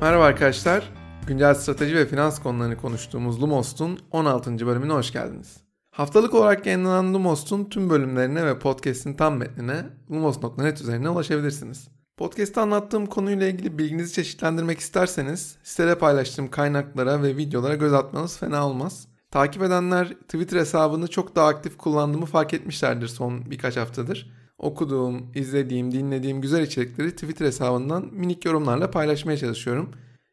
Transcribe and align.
Merhaba 0.00 0.24
arkadaşlar. 0.24 0.92
Güncel 1.26 1.54
strateji 1.54 1.96
ve 1.96 2.06
finans 2.06 2.42
konularını 2.42 2.76
konuştuğumuz 2.76 3.42
Lumos'un 3.42 3.98
16. 4.10 4.66
bölümüne 4.66 4.92
hoş 4.92 5.12
geldiniz. 5.12 5.56
Haftalık 5.90 6.34
olarak 6.34 6.66
yayınlanan 6.66 7.14
Lumos'un 7.14 7.64
tüm 7.64 7.90
bölümlerine 7.90 8.46
ve 8.46 8.58
podcast'in 8.58 9.14
tam 9.14 9.36
metnine 9.36 9.84
lumos.net 10.10 10.80
üzerine 10.80 11.08
ulaşabilirsiniz. 11.08 11.88
Podcast'ta 12.16 12.62
anlattığım 12.62 13.06
konuyla 13.06 13.46
ilgili 13.46 13.78
bilginizi 13.78 14.12
çeşitlendirmek 14.12 14.78
isterseniz 14.78 15.56
sitede 15.62 15.98
paylaştığım 15.98 16.50
kaynaklara 16.50 17.22
ve 17.22 17.36
videolara 17.36 17.74
göz 17.74 17.92
atmanız 17.92 18.38
fena 18.38 18.66
olmaz. 18.66 19.08
Takip 19.30 19.62
edenler 19.62 20.08
Twitter 20.08 20.58
hesabını 20.58 21.08
çok 21.08 21.36
daha 21.36 21.48
aktif 21.48 21.78
kullandığımı 21.78 22.26
fark 22.26 22.54
etmişlerdir 22.54 23.08
son 23.08 23.50
birkaç 23.50 23.76
haftadır. 23.76 24.39
Okuduğum, 24.60 25.26
izlediğim, 25.34 25.92
dinlediğim 25.92 26.40
güzel 26.40 26.62
içerikleri 26.62 27.10
Twitter 27.10 27.46
hesabından 27.46 28.08
minik 28.12 28.44
yorumlarla 28.44 28.90
paylaşmaya 28.90 29.36
çalışıyorum. 29.36 29.90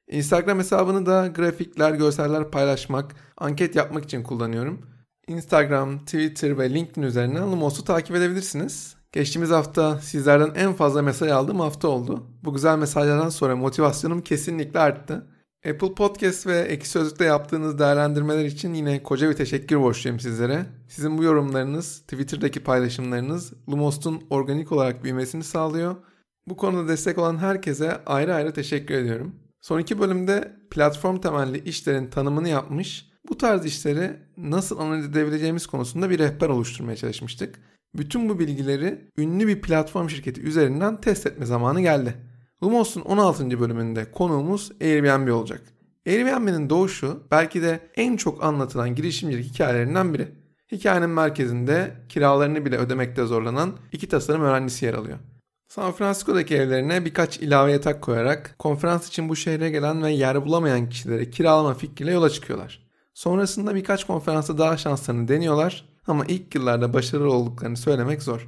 Instagram 0.07 0.59
hesabını 0.59 1.05
da 1.05 1.27
grafikler, 1.27 1.91
görseller 1.91 2.51
paylaşmak, 2.51 3.15
anket 3.37 3.75
yapmak 3.75 4.03
için 4.03 4.23
kullanıyorum. 4.23 4.81
Instagram, 5.27 5.99
Twitter 5.99 6.57
ve 6.57 6.73
LinkedIn 6.73 7.01
üzerinden 7.01 7.51
Lumos'u 7.51 7.83
takip 7.83 8.15
edebilirsiniz. 8.15 8.95
Geçtiğimiz 9.11 9.49
hafta 9.49 9.99
sizlerden 9.99 10.51
en 10.55 10.73
fazla 10.73 11.01
mesaj 11.01 11.31
aldığım 11.31 11.59
hafta 11.59 11.87
oldu. 11.87 12.23
Bu 12.43 12.53
güzel 12.53 12.77
mesajlardan 12.77 13.29
sonra 13.29 13.55
motivasyonum 13.55 14.21
kesinlikle 14.21 14.79
arttı. 14.79 15.27
Apple 15.65 15.93
Podcast 15.93 16.47
ve 16.47 16.59
Ekşi 16.59 16.89
Sözlük'te 16.89 17.25
yaptığınız 17.25 17.79
değerlendirmeler 17.79 18.45
için 18.45 18.73
yine 18.73 19.03
koca 19.03 19.29
bir 19.29 19.35
teşekkür 19.35 19.79
borçluyum 19.79 20.19
sizlere. 20.19 20.65
Sizin 20.87 21.17
bu 21.17 21.23
yorumlarınız, 21.23 21.99
Twitter'daki 21.99 22.63
paylaşımlarınız 22.63 23.53
Lumos'un 23.69 24.23
organik 24.29 24.71
olarak 24.71 25.03
büyümesini 25.03 25.43
sağlıyor. 25.43 25.95
Bu 26.47 26.57
konuda 26.57 26.87
destek 26.87 27.17
olan 27.17 27.37
herkese 27.37 28.05
ayrı 28.05 28.35
ayrı 28.35 28.53
teşekkür 28.53 28.95
ediyorum. 28.95 29.35
Son 29.61 29.79
iki 29.79 29.99
bölümde 29.99 30.55
platform 30.71 31.17
temelli 31.17 31.63
işlerin 31.63 32.09
tanımını 32.09 32.49
yapmış, 32.49 33.09
bu 33.29 33.37
tarz 33.37 33.65
işleri 33.65 34.19
nasıl 34.37 34.79
analiz 34.79 35.05
edebileceğimiz 35.05 35.67
konusunda 35.67 36.09
bir 36.09 36.19
rehber 36.19 36.49
oluşturmaya 36.49 36.95
çalışmıştık. 36.95 37.59
Bütün 37.95 38.29
bu 38.29 38.39
bilgileri 38.39 39.11
ünlü 39.17 39.47
bir 39.47 39.61
platform 39.61 40.09
şirketi 40.09 40.41
üzerinden 40.41 41.01
test 41.01 41.27
etme 41.27 41.45
zamanı 41.45 41.81
geldi. 41.81 42.15
Lumos'un 42.63 43.01
16. 43.01 43.59
bölümünde 43.59 44.11
konuğumuz 44.11 44.71
Airbnb 44.81 45.33
olacak. 45.33 45.61
Airbnb'nin 46.07 46.69
doğuşu 46.69 47.23
belki 47.31 47.61
de 47.61 47.79
en 47.95 48.17
çok 48.17 48.43
anlatılan 48.43 48.95
girişimcilik 48.95 49.53
hikayelerinden 49.53 50.13
biri. 50.13 50.27
Hikayenin 50.71 51.09
merkezinde 51.09 51.93
kiralarını 52.09 52.65
bile 52.65 52.77
ödemekte 52.77 53.25
zorlanan 53.25 53.77
iki 53.91 54.09
tasarım 54.09 54.41
öğrencisi 54.41 54.85
yer 54.85 54.93
alıyor. 54.93 55.17
San 55.67 55.91
Francisco'daki 55.91 56.55
evlerine 56.55 57.05
birkaç 57.05 57.37
ilave 57.37 57.71
yatak 57.71 58.01
koyarak 58.01 58.55
konferans 58.59 59.07
için 59.07 59.29
bu 59.29 59.35
şehre 59.35 59.69
gelen 59.69 60.03
ve 60.03 60.11
yer 60.11 60.45
bulamayan 60.45 60.89
kişilere 60.89 61.29
kiralama 61.29 61.73
fikriyle 61.73 62.11
yola 62.11 62.29
çıkıyorlar. 62.29 62.87
Sonrasında 63.13 63.75
birkaç 63.75 64.03
konferansta 64.03 64.57
daha 64.57 64.77
şanslarını 64.77 65.27
deniyorlar 65.27 65.85
ama 66.07 66.25
ilk 66.25 66.55
yıllarda 66.55 66.93
başarılı 66.93 67.33
olduklarını 67.33 67.77
söylemek 67.77 68.23
zor. 68.23 68.47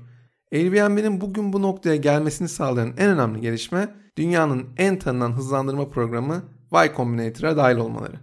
Airbnb'nin 0.54 1.22
bugün 1.22 1.54
bu 1.54 1.62
noktaya 1.62 1.96
gelmesini 1.96 2.50
sağlayan 2.50 2.94
en 2.98 3.10
önemli 3.10 3.42
gelişme 3.42 3.96
dünyanın 4.18 4.66
en 4.78 5.00
tanınan 5.00 5.32
hızlandırma 5.32 5.90
programı 5.90 6.44
Y 6.74 6.92
Combinator'a 6.96 7.58
dahil 7.58 7.78
olmaları. 7.78 8.20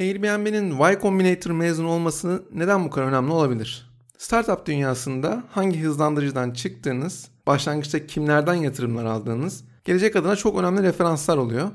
Airbnb'nin 0.00 0.78
Y 0.78 0.98
Combinator 1.02 1.50
mezun 1.50 1.84
olması 1.84 2.44
neden 2.52 2.84
bu 2.84 2.90
kadar 2.90 3.06
önemli 3.06 3.32
olabilir? 3.32 3.90
Startup 4.18 4.66
dünyasında 4.66 5.42
hangi 5.50 5.80
hızlandırıcıdan 5.80 6.50
çıktığınız, 6.50 7.28
başlangıçta 7.46 8.06
kimlerden 8.06 8.54
yatırımlar 8.54 9.04
aldığınız, 9.04 9.64
gelecek 9.84 10.16
adına 10.16 10.36
çok 10.36 10.58
önemli 10.58 10.82
referanslar 10.82 11.36
oluyor. 11.36 11.70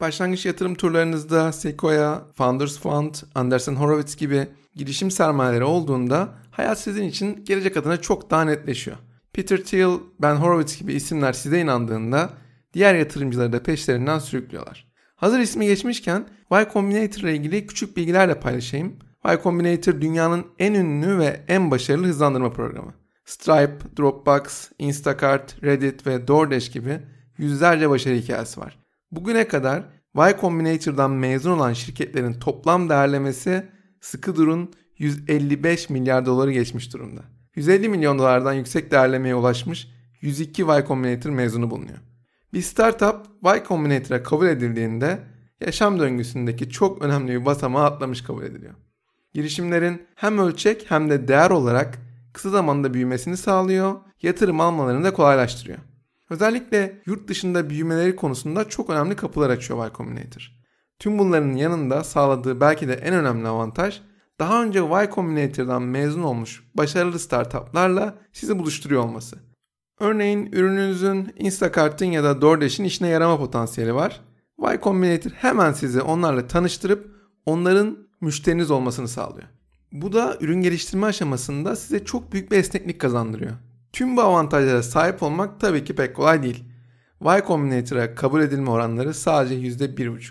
Başlangıç 0.00 0.46
yatırım 0.46 0.74
turlarınızda 0.74 1.52
Sequoia, 1.52 2.22
Founders 2.34 2.78
Fund, 2.78 3.14
Anderson 3.34 3.74
Horowitz 3.74 4.16
gibi 4.16 4.48
girişim 4.74 5.10
sermayeleri 5.10 5.64
olduğunda 5.64 6.28
hayat 6.50 6.80
sizin 6.80 7.04
için 7.04 7.44
gelecek 7.44 7.76
adına 7.76 7.96
çok 8.00 8.30
daha 8.30 8.44
netleşiyor. 8.44 8.96
Peter 9.32 9.64
Thiel, 9.64 9.98
Ben 10.22 10.34
Horowitz 10.34 10.78
gibi 10.78 10.92
isimler 10.92 11.32
size 11.32 11.60
inandığında 11.60 12.30
diğer 12.74 12.94
yatırımcıları 12.94 13.52
da 13.52 13.62
peşlerinden 13.62 14.18
sürüklüyorlar. 14.18 14.92
Hazır 15.16 15.38
ismi 15.38 15.66
geçmişken 15.66 16.26
Y 16.52 16.68
Combinator 16.72 17.22
ile 17.22 17.36
ilgili 17.36 17.66
küçük 17.66 17.96
bilgilerle 17.96 18.40
paylaşayım. 18.40 18.96
Y 19.26 19.38
Combinator 19.42 20.00
dünyanın 20.00 20.46
en 20.58 20.74
ünlü 20.74 21.18
ve 21.18 21.40
en 21.48 21.70
başarılı 21.70 22.06
hızlandırma 22.06 22.52
programı. 22.52 22.94
Stripe, 23.24 23.96
Dropbox, 23.98 24.70
Instacart, 24.78 25.62
Reddit 25.62 26.06
ve 26.06 26.28
DoorDash 26.28 26.70
gibi 26.70 27.00
yüzlerce 27.38 27.90
başarı 27.90 28.14
hikayesi 28.14 28.60
var. 28.60 28.78
Bugüne 29.10 29.48
kadar 29.48 29.84
Y 30.16 30.36
Combinator'dan 30.40 31.10
mezun 31.10 31.50
olan 31.50 31.72
şirketlerin 31.72 32.32
toplam 32.32 32.88
değerlemesi 32.88 33.66
sıkı 34.00 34.36
durun 34.36 34.72
155 34.98 35.90
milyar 35.90 36.26
doları 36.26 36.52
geçmiş 36.52 36.92
durumda. 36.94 37.22
150 37.56 37.88
milyon 37.88 38.18
dolardan 38.18 38.52
yüksek 38.52 38.90
değerlemeye 38.90 39.34
ulaşmış 39.34 39.88
102 40.20 40.62
Y 40.62 40.84
Combinator 40.88 41.30
mezunu 41.30 41.70
bulunuyor. 41.70 41.98
Bir 42.52 42.62
startup 42.62 43.26
Y 43.44 43.64
Combinator'a 43.68 44.22
kabul 44.22 44.46
edildiğinde 44.46 45.18
yaşam 45.60 46.00
döngüsündeki 46.00 46.70
çok 46.70 47.02
önemli 47.02 47.40
bir 47.40 47.46
basamağı 47.46 47.84
atlamış 47.84 48.22
kabul 48.22 48.42
ediliyor. 48.42 48.74
Girişimlerin 49.34 50.06
hem 50.14 50.38
ölçek 50.38 50.90
hem 50.90 51.10
de 51.10 51.28
değer 51.28 51.50
olarak 51.50 51.98
kısa 52.32 52.50
zamanda 52.50 52.94
büyümesini 52.94 53.36
sağlıyor, 53.36 53.94
yatırım 54.22 54.60
almalarını 54.60 55.04
da 55.04 55.12
kolaylaştırıyor. 55.12 55.78
Özellikle 56.30 57.02
yurt 57.06 57.28
dışında 57.28 57.70
büyümeleri 57.70 58.16
konusunda 58.16 58.68
çok 58.68 58.90
önemli 58.90 59.16
kapılar 59.16 59.50
açıyor 59.50 59.84
Y 59.84 59.90
Combinator. 59.94 60.52
Tüm 60.98 61.18
bunların 61.18 61.52
yanında 61.52 62.04
sağladığı 62.04 62.60
belki 62.60 62.88
de 62.88 62.94
en 62.94 63.14
önemli 63.14 63.48
avantaj 63.48 64.00
daha 64.42 64.62
önce 64.62 64.78
Y 64.78 65.10
Combinator'dan 65.14 65.82
mezun 65.82 66.22
olmuş 66.22 66.64
başarılı 66.74 67.18
startuplarla 67.18 68.14
sizi 68.32 68.58
buluşturuyor 68.58 69.04
olması. 69.04 69.36
Örneğin 70.00 70.52
ürününüzün 70.52 71.32
Instacart'ın 71.38 72.06
ya 72.06 72.24
da 72.24 72.42
DoorDash'in 72.42 72.84
işine 72.84 73.08
yarama 73.08 73.38
potansiyeli 73.38 73.94
var. 73.94 74.20
Y 74.62 74.80
Combinator 74.82 75.30
hemen 75.30 75.72
sizi 75.72 76.00
onlarla 76.00 76.46
tanıştırıp 76.46 77.10
onların 77.46 77.98
müşteriniz 78.20 78.70
olmasını 78.70 79.08
sağlıyor. 79.08 79.48
Bu 79.92 80.12
da 80.12 80.36
ürün 80.40 80.62
geliştirme 80.62 81.06
aşamasında 81.06 81.76
size 81.76 82.04
çok 82.04 82.32
büyük 82.32 82.50
bir 82.50 82.56
esneklik 82.56 83.00
kazandırıyor. 83.00 83.52
Tüm 83.92 84.16
bu 84.16 84.20
avantajlara 84.20 84.82
sahip 84.82 85.22
olmak 85.22 85.60
tabii 85.60 85.84
ki 85.84 85.94
pek 85.94 86.16
kolay 86.16 86.42
değil. 86.42 86.64
Y 87.24 87.42
Combinator'a 87.46 88.14
kabul 88.14 88.40
edilme 88.40 88.70
oranları 88.70 89.14
sadece 89.14 89.54
%1,5. 89.54 90.22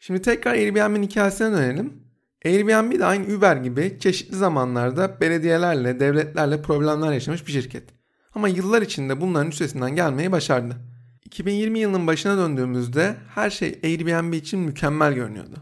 Şimdi 0.00 0.22
tekrar 0.22 0.52
Airbnb'nin 0.52 1.02
hikayesine 1.02 1.52
dönelim. 1.52 2.07
Airbnb 2.44 2.98
de 2.98 3.04
aynı 3.04 3.36
Uber 3.36 3.56
gibi 3.56 3.96
çeşitli 4.00 4.36
zamanlarda 4.36 5.20
belediyelerle, 5.20 6.00
devletlerle 6.00 6.62
problemler 6.62 7.12
yaşamış 7.12 7.46
bir 7.46 7.52
şirket. 7.52 7.88
Ama 8.34 8.48
yıllar 8.48 8.82
içinde 8.82 9.20
bunların 9.20 9.50
üstesinden 9.50 9.94
gelmeyi 9.96 10.32
başardı. 10.32 10.76
2020 11.24 11.78
yılının 11.78 12.06
başına 12.06 12.36
döndüğümüzde 12.38 13.16
her 13.34 13.50
şey 13.50 13.80
Airbnb 13.84 14.32
için 14.32 14.60
mükemmel 14.60 15.14
görünüyordu. 15.14 15.56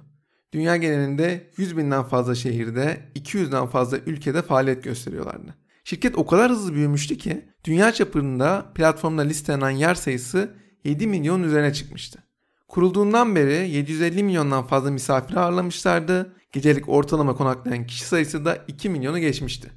Dünya 0.53 0.77
genelinde 0.77 1.51
100 1.57 1.77
binden 1.77 2.03
fazla 2.03 2.35
şehirde, 2.35 3.01
200'den 3.17 3.67
fazla 3.67 3.99
ülkede 3.99 4.43
faaliyet 4.43 4.85
gösteriyorlardı. 4.85 5.55
Şirket 5.85 6.19
o 6.19 6.27
kadar 6.27 6.51
hızlı 6.51 6.75
büyümüştü 6.75 7.19
ki 7.19 7.45
dünya 7.65 7.93
çapında 7.93 8.73
platformda 8.75 9.23
listelenen 9.23 9.71
yer 9.71 9.95
sayısı 9.95 10.51
7 10.85 11.07
milyon 11.07 11.43
üzerine 11.43 11.73
çıkmıştı. 11.73 12.26
Kurulduğundan 12.69 13.37
beri 13.37 13.71
750 13.71 14.23
milyondan 14.23 14.67
fazla 14.67 14.91
misafir 14.91 15.37
ağırlamışlardı. 15.37 16.33
Gecelik 16.53 16.89
ortalama 16.89 17.37
konaklayan 17.37 17.87
kişi 17.87 18.05
sayısı 18.05 18.45
da 18.45 18.59
2 18.69 18.89
milyonu 18.89 19.19
geçmişti. 19.19 19.71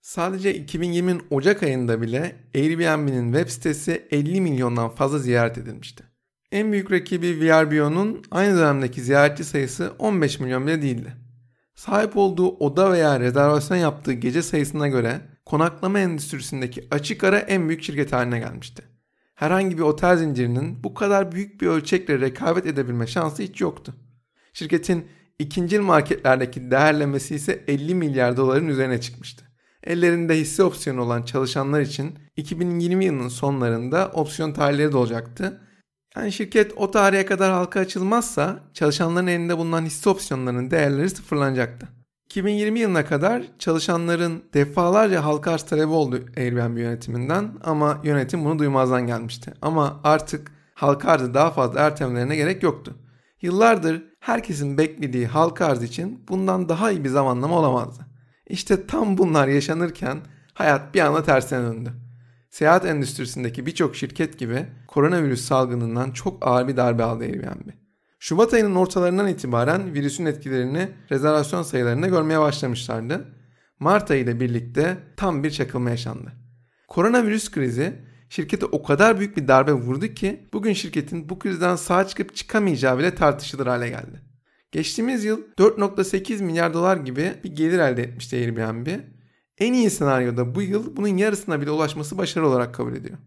Sadece 0.00 0.64
2020'nin 0.64 1.22
Ocak 1.30 1.62
ayında 1.62 2.02
bile 2.02 2.36
Airbnb'nin 2.54 3.32
web 3.32 3.48
sitesi 3.48 4.08
50 4.10 4.40
milyondan 4.40 4.88
fazla 4.88 5.18
ziyaret 5.18 5.58
edilmişti. 5.58 6.04
En 6.52 6.72
büyük 6.72 6.92
rakibi 6.92 7.40
VRBO'nun 7.40 8.22
aynı 8.30 8.56
dönemdeki 8.58 9.02
ziyaretçi 9.02 9.44
sayısı 9.44 9.92
15 9.98 10.40
milyon 10.40 10.66
bile 10.66 10.82
değildi. 10.82 11.16
Sahip 11.74 12.16
olduğu 12.16 12.48
oda 12.48 12.92
veya 12.92 13.20
rezervasyon 13.20 13.76
yaptığı 13.76 14.12
gece 14.12 14.42
sayısına 14.42 14.88
göre 14.88 15.20
konaklama 15.46 15.98
endüstrisindeki 15.98 16.88
açık 16.90 17.24
ara 17.24 17.38
en 17.38 17.68
büyük 17.68 17.82
şirket 17.82 18.12
haline 18.12 18.38
gelmişti. 18.38 18.89
Herhangi 19.40 19.78
bir 19.78 19.82
otel 19.82 20.16
zincirinin 20.16 20.84
bu 20.84 20.94
kadar 20.94 21.32
büyük 21.32 21.60
bir 21.60 21.66
ölçekle 21.66 22.20
rekabet 22.20 22.66
edebilme 22.66 23.06
şansı 23.06 23.42
hiç 23.42 23.60
yoktu. 23.60 23.94
Şirketin 24.52 25.06
ikinci 25.38 25.78
marketlerdeki 25.78 26.70
değerlemesi 26.70 27.34
ise 27.34 27.64
50 27.66 27.94
milyar 27.94 28.36
doların 28.36 28.68
üzerine 28.68 29.00
çıkmıştı. 29.00 29.44
Ellerinde 29.84 30.34
hisse 30.34 30.62
opsiyonu 30.62 31.02
olan 31.02 31.22
çalışanlar 31.22 31.80
için 31.80 32.18
2020 32.36 33.04
yılının 33.04 33.28
sonlarında 33.28 34.10
opsiyon 34.14 34.52
tarihleri 34.52 34.92
de 34.92 34.96
olacaktı. 34.96 35.60
Yani 36.16 36.32
şirket 36.32 36.72
o 36.76 36.90
tarihe 36.90 37.26
kadar 37.26 37.52
halka 37.52 37.80
açılmazsa 37.80 38.60
çalışanların 38.74 39.26
elinde 39.26 39.58
bulunan 39.58 39.84
hisse 39.84 40.10
opsiyonlarının 40.10 40.70
değerleri 40.70 41.10
sıfırlanacaktı. 41.10 41.99
2020 42.30 42.80
yılına 42.80 43.04
kadar 43.04 43.42
çalışanların 43.58 44.44
defalarca 44.54 45.24
halka 45.24 45.52
arz 45.52 45.62
talebi 45.62 45.92
oldu 45.92 46.24
Airbnb 46.36 46.78
yönetiminden 46.78 47.52
ama 47.64 48.00
yönetim 48.04 48.44
bunu 48.44 48.58
duymazdan 48.58 49.06
gelmişti. 49.06 49.52
Ama 49.62 50.00
artık 50.04 50.52
halka 50.74 51.10
arzı 51.10 51.34
daha 51.34 51.50
fazla 51.50 51.80
ertelemelerine 51.80 52.36
gerek 52.36 52.62
yoktu. 52.62 52.94
Yıllardır 53.42 54.02
herkesin 54.20 54.78
beklediği 54.78 55.26
halka 55.26 55.66
arz 55.66 55.82
için 55.82 56.24
bundan 56.28 56.68
daha 56.68 56.90
iyi 56.90 57.04
bir 57.04 57.08
zamanlama 57.08 57.58
olamazdı. 57.58 58.06
İşte 58.46 58.86
tam 58.86 59.18
bunlar 59.18 59.48
yaşanırken 59.48 60.18
hayat 60.54 60.94
bir 60.94 61.00
anda 61.00 61.22
tersine 61.22 61.58
döndü. 61.58 61.92
Seyahat 62.50 62.84
endüstrisindeki 62.84 63.66
birçok 63.66 63.96
şirket 63.96 64.38
gibi 64.38 64.66
koronavirüs 64.86 65.44
salgınından 65.44 66.10
çok 66.10 66.46
ağır 66.46 66.68
bir 66.68 66.76
darbe 66.76 67.04
aldı 67.04 67.24
Airbnb. 67.24 67.79
Şubat 68.22 68.54
ayının 68.54 68.74
ortalarından 68.74 69.28
itibaren 69.28 69.94
virüsün 69.94 70.26
etkilerini 70.26 70.88
rezervasyon 71.10 71.62
sayılarında 71.62 72.06
görmeye 72.06 72.40
başlamışlardı. 72.40 73.24
Mart 73.78 74.10
ayı 74.10 74.22
ile 74.22 74.40
birlikte 74.40 74.98
tam 75.16 75.44
bir 75.44 75.50
çakılma 75.50 75.90
yaşandı. 75.90 76.32
Koronavirüs 76.88 77.50
krizi 77.50 77.92
şirkete 78.28 78.66
o 78.66 78.82
kadar 78.82 79.18
büyük 79.18 79.36
bir 79.36 79.48
darbe 79.48 79.72
vurdu 79.72 80.06
ki 80.06 80.48
bugün 80.52 80.72
şirketin 80.72 81.28
bu 81.28 81.38
krizden 81.38 81.76
sağ 81.76 82.06
çıkıp 82.06 82.36
çıkamayacağı 82.36 82.98
bile 82.98 83.14
tartışılır 83.14 83.66
hale 83.66 83.88
geldi. 83.88 84.22
Geçtiğimiz 84.72 85.24
yıl 85.24 85.40
4.8 85.58 86.42
milyar 86.42 86.74
dolar 86.74 86.96
gibi 86.96 87.32
bir 87.44 87.56
gelir 87.56 87.78
elde 87.78 88.02
etmişti 88.02 88.36
Airbnb. 88.36 88.86
En 89.58 89.72
iyi 89.72 89.90
senaryoda 89.90 90.54
bu 90.54 90.62
yıl 90.62 90.96
bunun 90.96 91.16
yarısına 91.16 91.60
bile 91.60 91.70
ulaşması 91.70 92.18
başarı 92.18 92.48
olarak 92.48 92.74
kabul 92.74 92.96
ediyor. 92.96 93.18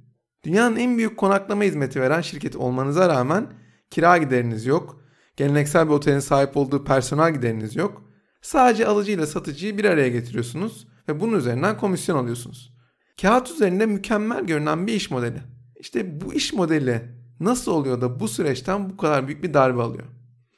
Dünyanın 0.43 0.75
en 0.75 0.97
büyük 0.97 1.17
konaklama 1.17 1.63
hizmeti 1.63 2.01
veren 2.01 2.21
şirket 2.21 2.55
olmanıza 2.55 3.09
rağmen 3.09 3.47
kira 3.93 4.17
gideriniz 4.17 4.65
yok, 4.65 5.01
geleneksel 5.37 5.87
bir 5.87 5.93
otelin 5.93 6.19
sahip 6.19 6.57
olduğu 6.57 6.83
personel 6.83 7.33
gideriniz 7.33 7.75
yok. 7.75 8.01
Sadece 8.41 8.87
alıcı 8.87 9.11
ile 9.11 9.25
satıcıyı 9.25 9.77
bir 9.77 9.85
araya 9.85 10.09
getiriyorsunuz 10.09 10.87
ve 11.09 11.19
bunun 11.19 11.37
üzerinden 11.37 11.77
komisyon 11.77 12.17
alıyorsunuz. 12.17 12.73
Kağıt 13.21 13.51
üzerinde 13.51 13.85
mükemmel 13.85 14.45
görünen 14.45 14.87
bir 14.87 14.93
iş 14.93 15.11
modeli. 15.11 15.41
İşte 15.79 16.21
bu 16.21 16.33
iş 16.33 16.53
modeli 16.53 17.01
nasıl 17.39 17.71
oluyor 17.71 18.01
da 18.01 18.19
bu 18.19 18.27
süreçten 18.27 18.89
bu 18.89 18.97
kadar 18.97 19.27
büyük 19.27 19.43
bir 19.43 19.53
darbe 19.53 19.81
alıyor? 19.81 20.07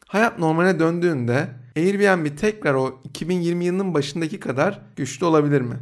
Hayat 0.07 0.39
normale 0.39 0.79
döndüğünde 0.79 1.49
Airbnb 1.77 2.37
tekrar 2.37 2.73
o 2.73 3.01
2020 3.03 3.65
yılının 3.65 3.93
başındaki 3.93 4.39
kadar 4.39 4.81
güçlü 4.95 5.25
olabilir 5.25 5.61
mi? 5.61 5.77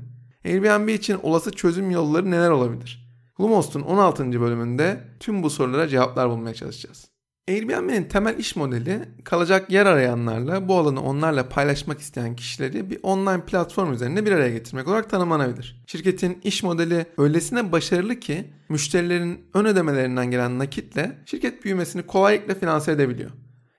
Airbnb 0.46 0.90
için 0.90 1.20
olası 1.24 1.52
çözüm 1.52 1.92
yolları 1.92 2.32
neler 2.32 2.50
olabilir? 2.50 3.04
Lumos'un 3.40 3.82
16. 3.82 4.42
bölümünde 4.42 5.04
tüm 5.20 5.44
bu 5.44 5.50
sorulara 5.50 5.88
cevaplar 5.88 6.30
bulmaya 6.30 6.54
çalışacağız. 6.54 7.13
Airbnb'nin 7.48 8.04
temel 8.04 8.40
iş 8.40 8.56
modeli 8.56 9.00
kalacak 9.24 9.72
yer 9.72 9.86
arayanlarla 9.86 10.68
bu 10.68 10.78
alanı 10.78 11.04
onlarla 11.04 11.50
paylaşmak 11.50 12.00
isteyen 12.00 12.36
kişileri 12.36 12.90
bir 12.90 13.00
online 13.04 13.46
platform 13.46 13.94
üzerinde 13.94 14.26
bir 14.26 14.32
araya 14.32 14.50
getirmek 14.50 14.88
olarak 14.88 15.10
tanımlanabilir. 15.10 15.84
Şirketin 15.88 16.40
iş 16.44 16.64
modeli 16.64 17.06
öylesine 17.18 17.72
başarılı 17.72 18.20
ki 18.20 18.54
müşterilerin 18.70 19.46
ön 19.54 19.66
ödemelerinden 19.66 20.32
gelen 20.32 20.60
nakitle 20.60 21.18
şirket 21.26 21.64
büyümesini 21.64 22.04
kolaylıkla 22.04 22.56
finanse 22.56 22.92
edebiliyor. 22.92 23.32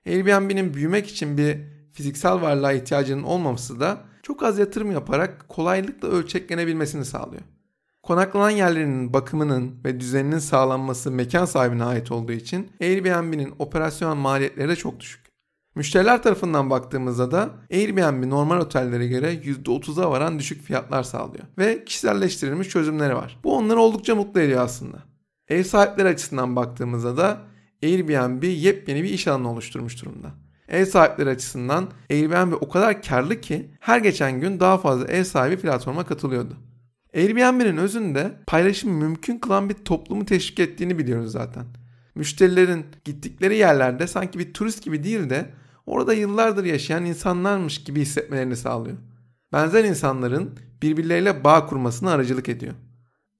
Airbnb'nin 0.07 0.73
büyümek 0.73 1.07
için 1.07 1.37
bir 1.37 1.57
fiziksel 1.91 2.41
varlığa 2.41 2.73
ihtiyacının 2.73 3.23
olmaması 3.23 3.79
da 3.79 3.97
çok 4.23 4.43
az 4.43 4.59
yatırım 4.59 4.91
yaparak 4.91 5.49
kolaylıkla 5.49 6.07
ölçeklenebilmesini 6.07 7.05
sağlıyor. 7.05 7.41
Konaklanan 8.05 8.49
yerlerinin 8.49 9.13
bakımının 9.13 9.75
ve 9.85 9.99
düzeninin 9.99 10.39
sağlanması 10.39 11.11
mekan 11.11 11.45
sahibine 11.45 11.83
ait 11.83 12.11
olduğu 12.11 12.31
için 12.31 12.71
Airbnb'nin 12.81 13.53
operasyon 13.59 14.17
maliyetleri 14.17 14.69
de 14.69 14.75
çok 14.75 14.99
düşük. 14.99 15.25
Müşteriler 15.75 16.23
tarafından 16.23 16.69
baktığımızda 16.69 17.31
da 17.31 17.49
Airbnb 17.71 18.27
normal 18.27 18.59
otellere 18.59 19.07
göre 19.07 19.33
%30'a 19.33 20.11
varan 20.11 20.39
düşük 20.39 20.63
fiyatlar 20.63 21.03
sağlıyor 21.03 21.43
ve 21.57 21.85
kişiselleştirilmiş 21.85 22.69
çözümleri 22.69 23.15
var. 23.15 23.39
Bu 23.43 23.57
onları 23.57 23.79
oldukça 23.79 24.15
mutlu 24.15 24.41
ediyor 24.41 24.61
aslında. 24.61 24.97
Ev 25.47 25.63
sahipleri 25.63 26.07
açısından 26.07 26.55
baktığımızda 26.55 27.17
da 27.17 27.41
Airbnb 27.83 28.43
yepyeni 28.43 29.03
bir 29.03 29.09
iş 29.09 29.27
alanı 29.27 29.51
oluşturmuş 29.51 30.01
durumda. 30.01 30.31
Ev 30.67 30.85
sahipleri 30.85 31.29
açısından 31.29 31.87
Airbnb 32.09 32.53
o 32.53 32.69
kadar 32.69 33.01
karlı 33.01 33.41
ki 33.41 33.71
her 33.79 33.99
geçen 33.99 34.41
gün 34.41 34.59
daha 34.59 34.77
fazla 34.77 35.07
ev 35.07 35.23
sahibi 35.23 35.57
platforma 35.57 36.05
katılıyordu. 36.05 36.57
Airbnb'nin 37.15 37.77
özünde 37.77 38.31
paylaşımı 38.47 38.93
mümkün 38.93 39.39
kılan 39.39 39.69
bir 39.69 39.73
toplumu 39.73 40.25
teşvik 40.25 40.59
ettiğini 40.59 40.97
biliyoruz 40.97 41.31
zaten. 41.31 41.65
Müşterilerin 42.15 42.85
gittikleri 43.05 43.57
yerlerde 43.57 44.07
sanki 44.07 44.39
bir 44.39 44.53
turist 44.53 44.83
gibi 44.83 45.03
değil 45.03 45.29
de 45.29 45.49
orada 45.85 46.13
yıllardır 46.13 46.65
yaşayan 46.65 47.05
insanlarmış 47.05 47.83
gibi 47.83 48.01
hissetmelerini 48.01 48.55
sağlıyor. 48.55 48.97
Benzer 49.53 49.83
insanların 49.83 50.59
birbirleriyle 50.81 51.43
bağ 51.43 51.65
kurmasına 51.65 52.11
aracılık 52.11 52.49
ediyor. 52.49 52.73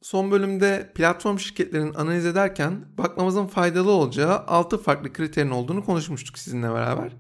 Son 0.02 0.32
bölümde 0.32 0.92
platform 0.96 1.40
şirketlerin 1.40 1.94
analiz 1.94 2.26
ederken 2.26 2.86
bakmamızın 2.98 3.48
faydalı 3.48 3.92
olacağı 3.92 4.38
6 4.38 4.78
farklı 4.78 5.14
kriterin 5.14 5.50
olduğunu 5.50 5.86
konuşmuştuk 5.86 6.38
sizinle 6.38 6.74
beraber. 6.74 7.12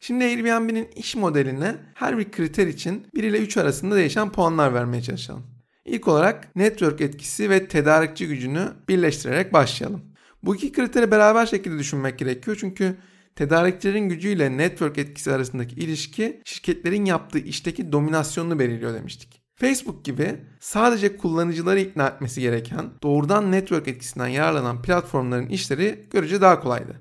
Şimdi 0.00 0.24
Airbnb'nin 0.24 0.88
iş 0.96 1.16
modeline 1.16 1.76
her 1.94 2.18
bir 2.18 2.30
kriter 2.30 2.66
için 2.66 3.06
1 3.14 3.24
ile 3.24 3.38
3 3.38 3.56
arasında 3.56 3.96
değişen 3.96 4.32
puanlar 4.32 4.74
vermeye 4.74 5.02
çalışalım. 5.02 5.53
İlk 5.84 6.08
olarak 6.08 6.56
network 6.56 7.00
etkisi 7.00 7.50
ve 7.50 7.68
tedarikçi 7.68 8.28
gücünü 8.28 8.72
birleştirerek 8.88 9.52
başlayalım. 9.52 10.02
Bu 10.42 10.56
iki 10.56 10.72
kriteri 10.72 11.10
beraber 11.10 11.46
şekilde 11.46 11.78
düşünmek 11.78 12.18
gerekiyor 12.18 12.56
çünkü 12.60 12.96
tedarikçilerin 13.36 14.08
gücüyle 14.08 14.56
network 14.56 14.98
etkisi 14.98 15.32
arasındaki 15.32 15.74
ilişki 15.74 16.40
şirketlerin 16.44 17.04
yaptığı 17.04 17.38
işteki 17.38 17.92
dominasyonunu 17.92 18.58
belirliyor 18.58 18.94
demiştik. 18.94 19.42
Facebook 19.56 20.04
gibi 20.04 20.36
sadece 20.60 21.16
kullanıcıları 21.16 21.80
ikna 21.80 22.06
etmesi 22.08 22.40
gereken 22.40 22.90
doğrudan 23.02 23.52
network 23.52 23.88
etkisinden 23.88 24.26
yararlanan 24.26 24.82
platformların 24.82 25.46
işleri 25.46 26.06
görece 26.10 26.40
daha 26.40 26.60
kolaydı. 26.60 27.00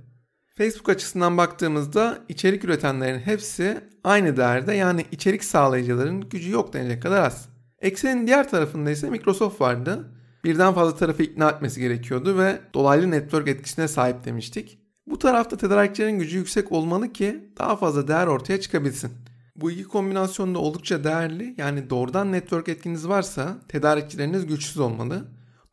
Facebook 0.58 0.90
açısından 0.90 1.38
baktığımızda 1.38 2.20
içerik 2.30 2.64
üretenlerin 2.64 3.20
hepsi 3.20 3.82
aynı 4.04 4.38
değerde 4.38 4.74
yani 4.74 5.06
içerik 5.12 5.44
sağlayıcıların 5.44 6.30
gücü 6.30 6.52
yok 6.52 6.74
denecek 6.74 7.04
kadar 7.04 7.24
az. 7.24 7.53
Eksenin 7.84 8.28
diğer 8.28 8.50
tarafında 8.50 8.92
ise 8.92 9.10
Microsoft 9.10 9.62
vardı. 9.62 10.10
Birden 10.44 10.74
fazla 10.74 10.96
tarafı 10.96 11.24
ikna 11.24 11.50
etmesi 11.50 11.82
gerekiyordu 11.82 12.38
ve 12.38 12.62
dolaylı 12.74 13.12
network 13.12 13.48
etkisine 13.48 13.88
sahip 13.88 14.26
demiştik. 14.26 14.80
Bu 15.08 15.20
tarafta 15.20 15.58
tedarikçilerin 15.58 16.20
gücü 16.20 16.38
yüksek 16.38 16.72
olmalı 16.72 17.14
ki 17.14 17.54
daha 17.58 17.76
fazla 17.76 18.08
değer 18.08 18.28
ortaya 18.28 18.62
çıkabilsin. 18.62 19.12
Bu 19.56 19.72
iki 19.72 19.84
kombinasyon 19.84 20.56
da 20.56 20.60
oldukça 20.60 21.04
değerli. 21.04 21.56
Yani 21.58 21.90
doğrudan 21.90 22.32
network 22.32 22.70
etkiniz 22.70 23.08
varsa 23.08 23.58
tedarikçileriniz 23.68 24.46
güçsüz 24.46 24.78
olmalı. 24.80 25.26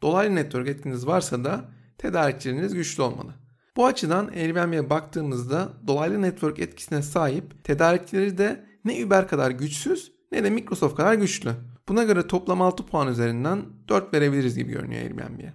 Dolaylı 0.03 0.35
network 0.35 0.69
etkiniz 0.69 1.07
varsa 1.07 1.45
da 1.45 1.65
tedarikçileriniz 1.99 2.75
güçlü 2.75 3.03
olmalı. 3.03 3.35
Bu 3.77 3.87
açıdan 3.87 4.29
Airbnb'ye 4.29 4.91
baktığımızda 4.91 5.69
dolaylı 5.87 6.23
network 6.23 6.59
etkisine 6.59 7.03
sahip 7.03 7.65
tedarikçileri 7.65 8.39
de 8.39 8.65
ne 8.85 9.05
Uber 9.05 9.29
kadar 9.29 9.51
güçsüz 9.51 10.13
ne 10.33 10.45
de 10.45 10.51
Microsoft 10.51 10.97
kadar 10.97 11.15
güçlü. 11.15 11.51
Buna 11.91 12.05
göre 12.05 12.27
toplam 12.27 12.63
6 12.63 12.87
puan 12.87 13.09
üzerinden 13.09 13.63
4 13.89 14.15
verebiliriz 14.15 14.57
gibi 14.57 14.73
görünüyor 14.73 15.03
Airbnb'ye. 15.03 15.53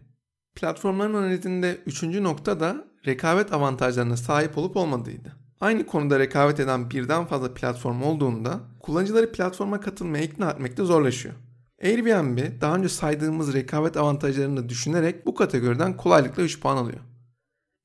Platformların 0.55 1.13
analizinde 1.13 1.77
3. 1.85 2.03
nokta 2.03 2.59
da 2.59 2.85
rekabet 3.05 3.53
avantajlarına 3.53 4.17
sahip 4.17 4.57
olup 4.57 4.77
olmadığıydı. 4.77 5.35
Aynı 5.59 5.85
konuda 5.85 6.19
rekabet 6.19 6.59
eden 6.59 6.89
birden 6.89 7.25
fazla 7.25 7.53
platform 7.53 8.01
olduğunda 8.01 8.59
kullanıcıları 8.79 9.31
platforma 9.31 9.79
katılmaya 9.79 10.23
ikna 10.23 10.51
etmek 10.51 10.77
de 10.77 10.83
zorlaşıyor. 10.83 11.35
Airbnb 11.83 12.61
daha 12.61 12.75
önce 12.75 12.89
saydığımız 12.89 13.53
rekabet 13.53 13.97
avantajlarını 13.97 14.69
düşünerek 14.69 15.25
bu 15.25 15.35
kategoriden 15.35 15.97
kolaylıkla 15.97 16.43
3 16.43 16.59
puan 16.59 16.77
alıyor. 16.77 16.99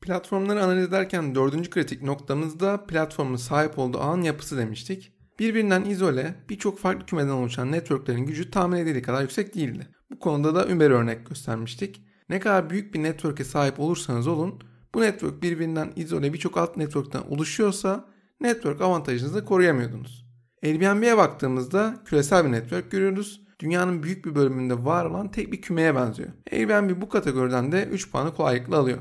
Platformları 0.00 0.64
analiz 0.64 0.88
ederken 0.88 1.35
dördüncü 1.35 1.71
kritik 1.71 2.02
noktamızda 2.02 2.87
platformun 2.87 3.37
sahip 3.37 3.78
olduğu 3.78 4.00
ağın 4.00 4.23
yapısı 4.23 4.59
demiştik. 4.59 5.20
Birbirinden 5.41 5.85
izole, 5.85 6.35
birçok 6.49 6.79
farklı 6.79 7.07
kümeden 7.07 7.29
oluşan 7.29 7.73
networklerin 7.73 8.27
gücü 8.27 8.51
tahmin 8.51 8.77
edildiği 8.77 9.03
kadar 9.03 9.23
yüksek 9.23 9.55
değildi. 9.55 9.89
Bu 10.11 10.19
konuda 10.19 10.55
da 10.55 10.75
Uber 10.75 10.91
örnek 10.91 11.27
göstermiştik. 11.27 12.03
Ne 12.29 12.41
kadar 12.41 12.71
büyük 12.71 12.95
bir 12.95 13.03
network'e 13.03 13.45
sahip 13.45 13.81
olursanız 13.81 14.27
olun, 14.27 14.61
bu 14.95 15.01
network 15.01 15.43
birbirinden 15.43 15.93
izole 15.97 16.33
birçok 16.33 16.57
alt 16.57 16.77
network'ten 16.77 17.23
oluşuyorsa 17.29 18.09
network 18.41 18.81
avantajınızı 18.81 19.45
koruyamıyordunuz. 19.45 20.27
Airbnb'ye 20.65 21.17
baktığımızda 21.17 21.95
küresel 22.05 22.45
bir 22.45 22.53
network 22.53 22.91
görüyoruz. 22.91 23.43
Dünyanın 23.61 24.03
büyük 24.03 24.25
bir 24.25 24.35
bölümünde 24.35 24.85
var 24.85 25.05
olan 25.05 25.31
tek 25.31 25.53
bir 25.53 25.63
kümeye 25.63 25.95
benziyor. 25.95 26.29
Airbnb 26.53 27.01
bu 27.01 27.09
kategoriden 27.09 27.73
de 27.73 27.85
3 27.85 28.11
puanı 28.11 28.35
kolaylıkla 28.35 28.79
alıyor. 28.79 28.99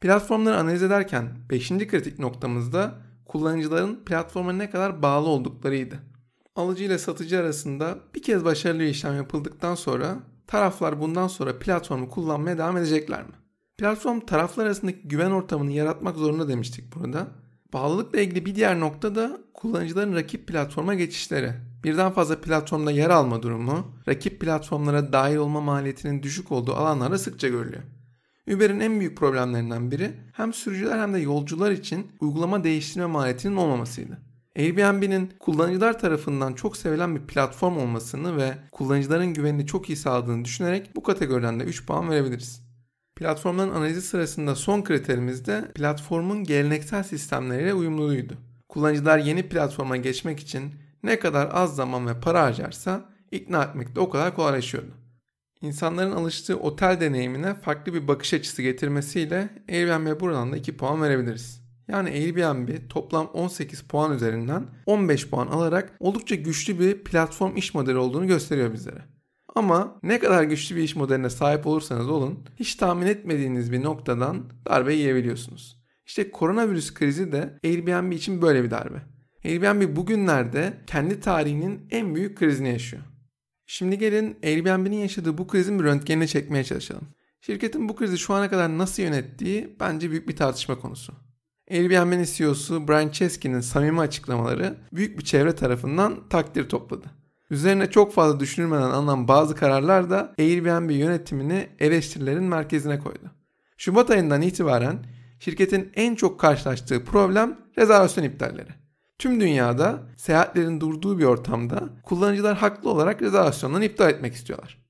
Platformları 0.00 0.56
analiz 0.56 0.82
ederken 0.82 1.28
5. 1.50 1.68
kritik 1.68 2.18
noktamızda 2.18 3.05
kullanıcıların 3.28 4.04
platforma 4.04 4.52
ne 4.52 4.70
kadar 4.70 5.02
bağlı 5.02 5.28
olduklarıydı. 5.28 5.98
Alıcı 6.56 6.84
ile 6.84 6.98
satıcı 6.98 7.40
arasında 7.40 7.98
bir 8.14 8.22
kez 8.22 8.44
başarılı 8.44 8.84
işlem 8.84 9.16
yapıldıktan 9.16 9.74
sonra 9.74 10.16
taraflar 10.46 11.00
bundan 11.00 11.28
sonra 11.28 11.58
platformu 11.58 12.10
kullanmaya 12.10 12.58
devam 12.58 12.76
edecekler 12.76 13.22
mi? 13.22 13.32
Platform 13.78 14.20
taraflar 14.20 14.66
arasındaki 14.66 15.08
güven 15.08 15.30
ortamını 15.30 15.72
yaratmak 15.72 16.16
zorunda 16.16 16.48
demiştik 16.48 16.94
burada. 16.94 17.26
Bağlılıkla 17.72 18.20
ilgili 18.20 18.46
bir 18.46 18.54
diğer 18.54 18.80
nokta 18.80 19.14
da 19.14 19.38
kullanıcıların 19.54 20.14
rakip 20.14 20.46
platforma 20.46 20.94
geçişleri. 20.94 21.52
Birden 21.84 22.12
fazla 22.12 22.40
platformda 22.40 22.90
yer 22.90 23.10
alma 23.10 23.42
durumu, 23.42 23.86
rakip 24.08 24.40
platformlara 24.40 25.12
dahil 25.12 25.36
olma 25.36 25.60
maliyetinin 25.60 26.22
düşük 26.22 26.52
olduğu 26.52 26.74
alanlarda 26.74 27.18
sıkça 27.18 27.48
görülüyor. 27.48 27.82
Uber'in 28.54 28.80
en 28.80 29.00
büyük 29.00 29.18
problemlerinden 29.18 29.90
biri 29.90 30.12
hem 30.32 30.52
sürücüler 30.52 30.98
hem 30.98 31.14
de 31.14 31.18
yolcular 31.18 31.70
için 31.70 32.06
uygulama 32.20 32.64
değiştirme 32.64 33.06
maliyetinin 33.06 33.56
olmamasıydı. 33.56 34.18
Airbnb'nin 34.58 35.32
kullanıcılar 35.38 35.98
tarafından 35.98 36.52
çok 36.52 36.76
sevilen 36.76 37.16
bir 37.16 37.20
platform 37.20 37.76
olmasını 37.76 38.36
ve 38.36 38.54
kullanıcıların 38.72 39.34
güvenini 39.34 39.66
çok 39.66 39.90
iyi 39.90 39.96
sağladığını 39.96 40.44
düşünerek 40.44 40.96
bu 40.96 41.02
kategoriden 41.02 41.60
de 41.60 41.64
3 41.64 41.86
puan 41.86 42.10
verebiliriz. 42.10 42.62
Platformların 43.16 43.74
analizi 43.74 44.02
sırasında 44.02 44.54
son 44.54 44.82
kriterimiz 44.82 45.46
de 45.46 45.72
platformun 45.74 46.44
geleneksel 46.44 47.02
sistemleriyle 47.02 47.74
uyumluluğuydu. 47.74 48.34
Kullanıcılar 48.68 49.18
yeni 49.18 49.48
platforma 49.48 49.96
geçmek 49.96 50.40
için 50.40 50.74
ne 51.02 51.18
kadar 51.18 51.48
az 51.52 51.76
zaman 51.76 52.06
ve 52.06 52.20
para 52.20 52.42
harcarsa 52.42 53.04
ikna 53.30 53.62
etmek 53.62 53.96
de 53.96 54.00
o 54.00 54.10
kadar 54.10 54.34
kolaylaşıyordu. 54.34 55.05
İnsanların 55.62 56.12
alıştığı 56.12 56.58
otel 56.58 57.00
deneyimine 57.00 57.54
farklı 57.54 57.94
bir 57.94 58.08
bakış 58.08 58.34
açısı 58.34 58.62
getirmesiyle 58.62 59.48
Airbnb 59.68 60.20
buradan 60.20 60.52
da 60.52 60.56
2 60.56 60.76
puan 60.76 61.02
verebiliriz. 61.02 61.66
Yani 61.88 62.10
Airbnb 62.10 62.88
toplam 62.88 63.26
18 63.26 63.82
puan 63.82 64.12
üzerinden 64.12 64.66
15 64.86 65.28
puan 65.30 65.46
alarak 65.46 65.92
oldukça 66.00 66.34
güçlü 66.34 66.80
bir 66.80 67.04
platform 67.04 67.56
iş 67.56 67.74
modeli 67.74 67.96
olduğunu 67.96 68.26
gösteriyor 68.26 68.72
bizlere. 68.72 69.04
Ama 69.54 69.98
ne 70.02 70.18
kadar 70.18 70.42
güçlü 70.42 70.76
bir 70.76 70.82
iş 70.82 70.96
modeline 70.96 71.30
sahip 71.30 71.66
olursanız 71.66 72.08
olun 72.08 72.44
hiç 72.56 72.74
tahmin 72.74 73.06
etmediğiniz 73.06 73.72
bir 73.72 73.82
noktadan 73.82 74.44
darbe 74.66 74.94
yiyebiliyorsunuz. 74.94 75.82
İşte 76.06 76.30
koronavirüs 76.30 76.94
krizi 76.94 77.32
de 77.32 77.58
Airbnb 77.64 78.12
için 78.12 78.42
böyle 78.42 78.64
bir 78.64 78.70
darbe. 78.70 79.02
Airbnb 79.44 79.96
bugünlerde 79.96 80.74
kendi 80.86 81.20
tarihinin 81.20 81.88
en 81.90 82.14
büyük 82.14 82.38
krizini 82.38 82.68
yaşıyor. 82.68 83.02
Şimdi 83.66 83.98
gelin 83.98 84.38
Airbnb'nin 84.44 84.96
yaşadığı 84.96 85.38
bu 85.38 85.46
krizin 85.46 85.78
bir 85.78 85.84
röntgenini 85.84 86.28
çekmeye 86.28 86.64
çalışalım. 86.64 87.08
Şirketin 87.40 87.88
bu 87.88 87.96
krizi 87.96 88.18
şu 88.18 88.34
ana 88.34 88.50
kadar 88.50 88.78
nasıl 88.78 89.02
yönettiği 89.02 89.76
bence 89.80 90.10
büyük 90.10 90.28
bir 90.28 90.36
tartışma 90.36 90.78
konusu. 90.78 91.12
Airbnb'nin 91.70 92.24
CEO'su 92.24 92.88
Brian 92.88 93.08
Chesky'nin 93.08 93.60
samimi 93.60 94.00
açıklamaları 94.00 94.76
büyük 94.92 95.18
bir 95.18 95.24
çevre 95.24 95.54
tarafından 95.54 96.28
takdir 96.28 96.68
topladı. 96.68 97.06
Üzerine 97.50 97.90
çok 97.90 98.14
fazla 98.14 98.40
düşünülmeden 98.40 98.90
alınan 98.90 99.28
bazı 99.28 99.54
kararlar 99.54 100.10
da 100.10 100.34
Airbnb 100.38 100.90
yönetimini 100.90 101.68
eleştirilerin 101.78 102.44
merkezine 102.44 102.98
koydu. 102.98 103.30
Şubat 103.76 104.10
ayından 104.10 104.42
itibaren 104.42 104.98
şirketin 105.38 105.92
en 105.94 106.14
çok 106.14 106.40
karşılaştığı 106.40 107.04
problem 107.04 107.58
rezervasyon 107.78 108.24
iptalleri. 108.24 108.85
Tüm 109.18 109.40
dünyada 109.40 110.02
seyahatlerin 110.16 110.80
durduğu 110.80 111.18
bir 111.18 111.24
ortamda 111.24 111.88
kullanıcılar 112.02 112.56
haklı 112.56 112.90
olarak 112.90 113.22
rezervasyonlarını 113.22 113.84
iptal 113.84 114.10
etmek 114.10 114.34
istiyorlar. 114.34 114.86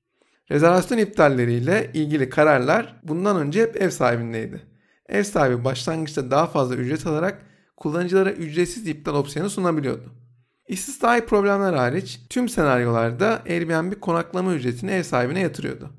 Rezervasyon 0.51 0.97
iptalleriyle 0.97 1.91
ilgili 1.93 2.29
kararlar 2.29 2.99
bundan 3.03 3.37
önce 3.37 3.61
hep 3.61 3.81
ev 3.81 3.89
sahibindeydi. 3.89 4.61
Ev 5.09 5.23
sahibi 5.23 5.63
başlangıçta 5.63 6.31
daha 6.31 6.47
fazla 6.47 6.75
ücret 6.75 7.07
alarak 7.07 7.41
kullanıcılara 7.77 8.31
ücretsiz 8.31 8.87
iptal 8.87 9.15
opsiyonu 9.15 9.49
sunabiliyordu. 9.49 10.13
İstisnai 10.67 11.25
problemler 11.25 11.73
hariç 11.73 12.19
tüm 12.29 12.49
senaryolarda 12.49 13.43
Airbnb 13.49 13.99
konaklama 13.99 14.53
ücretini 14.53 14.91
ev 14.91 15.03
sahibine 15.03 15.39
yatırıyordu. 15.39 15.89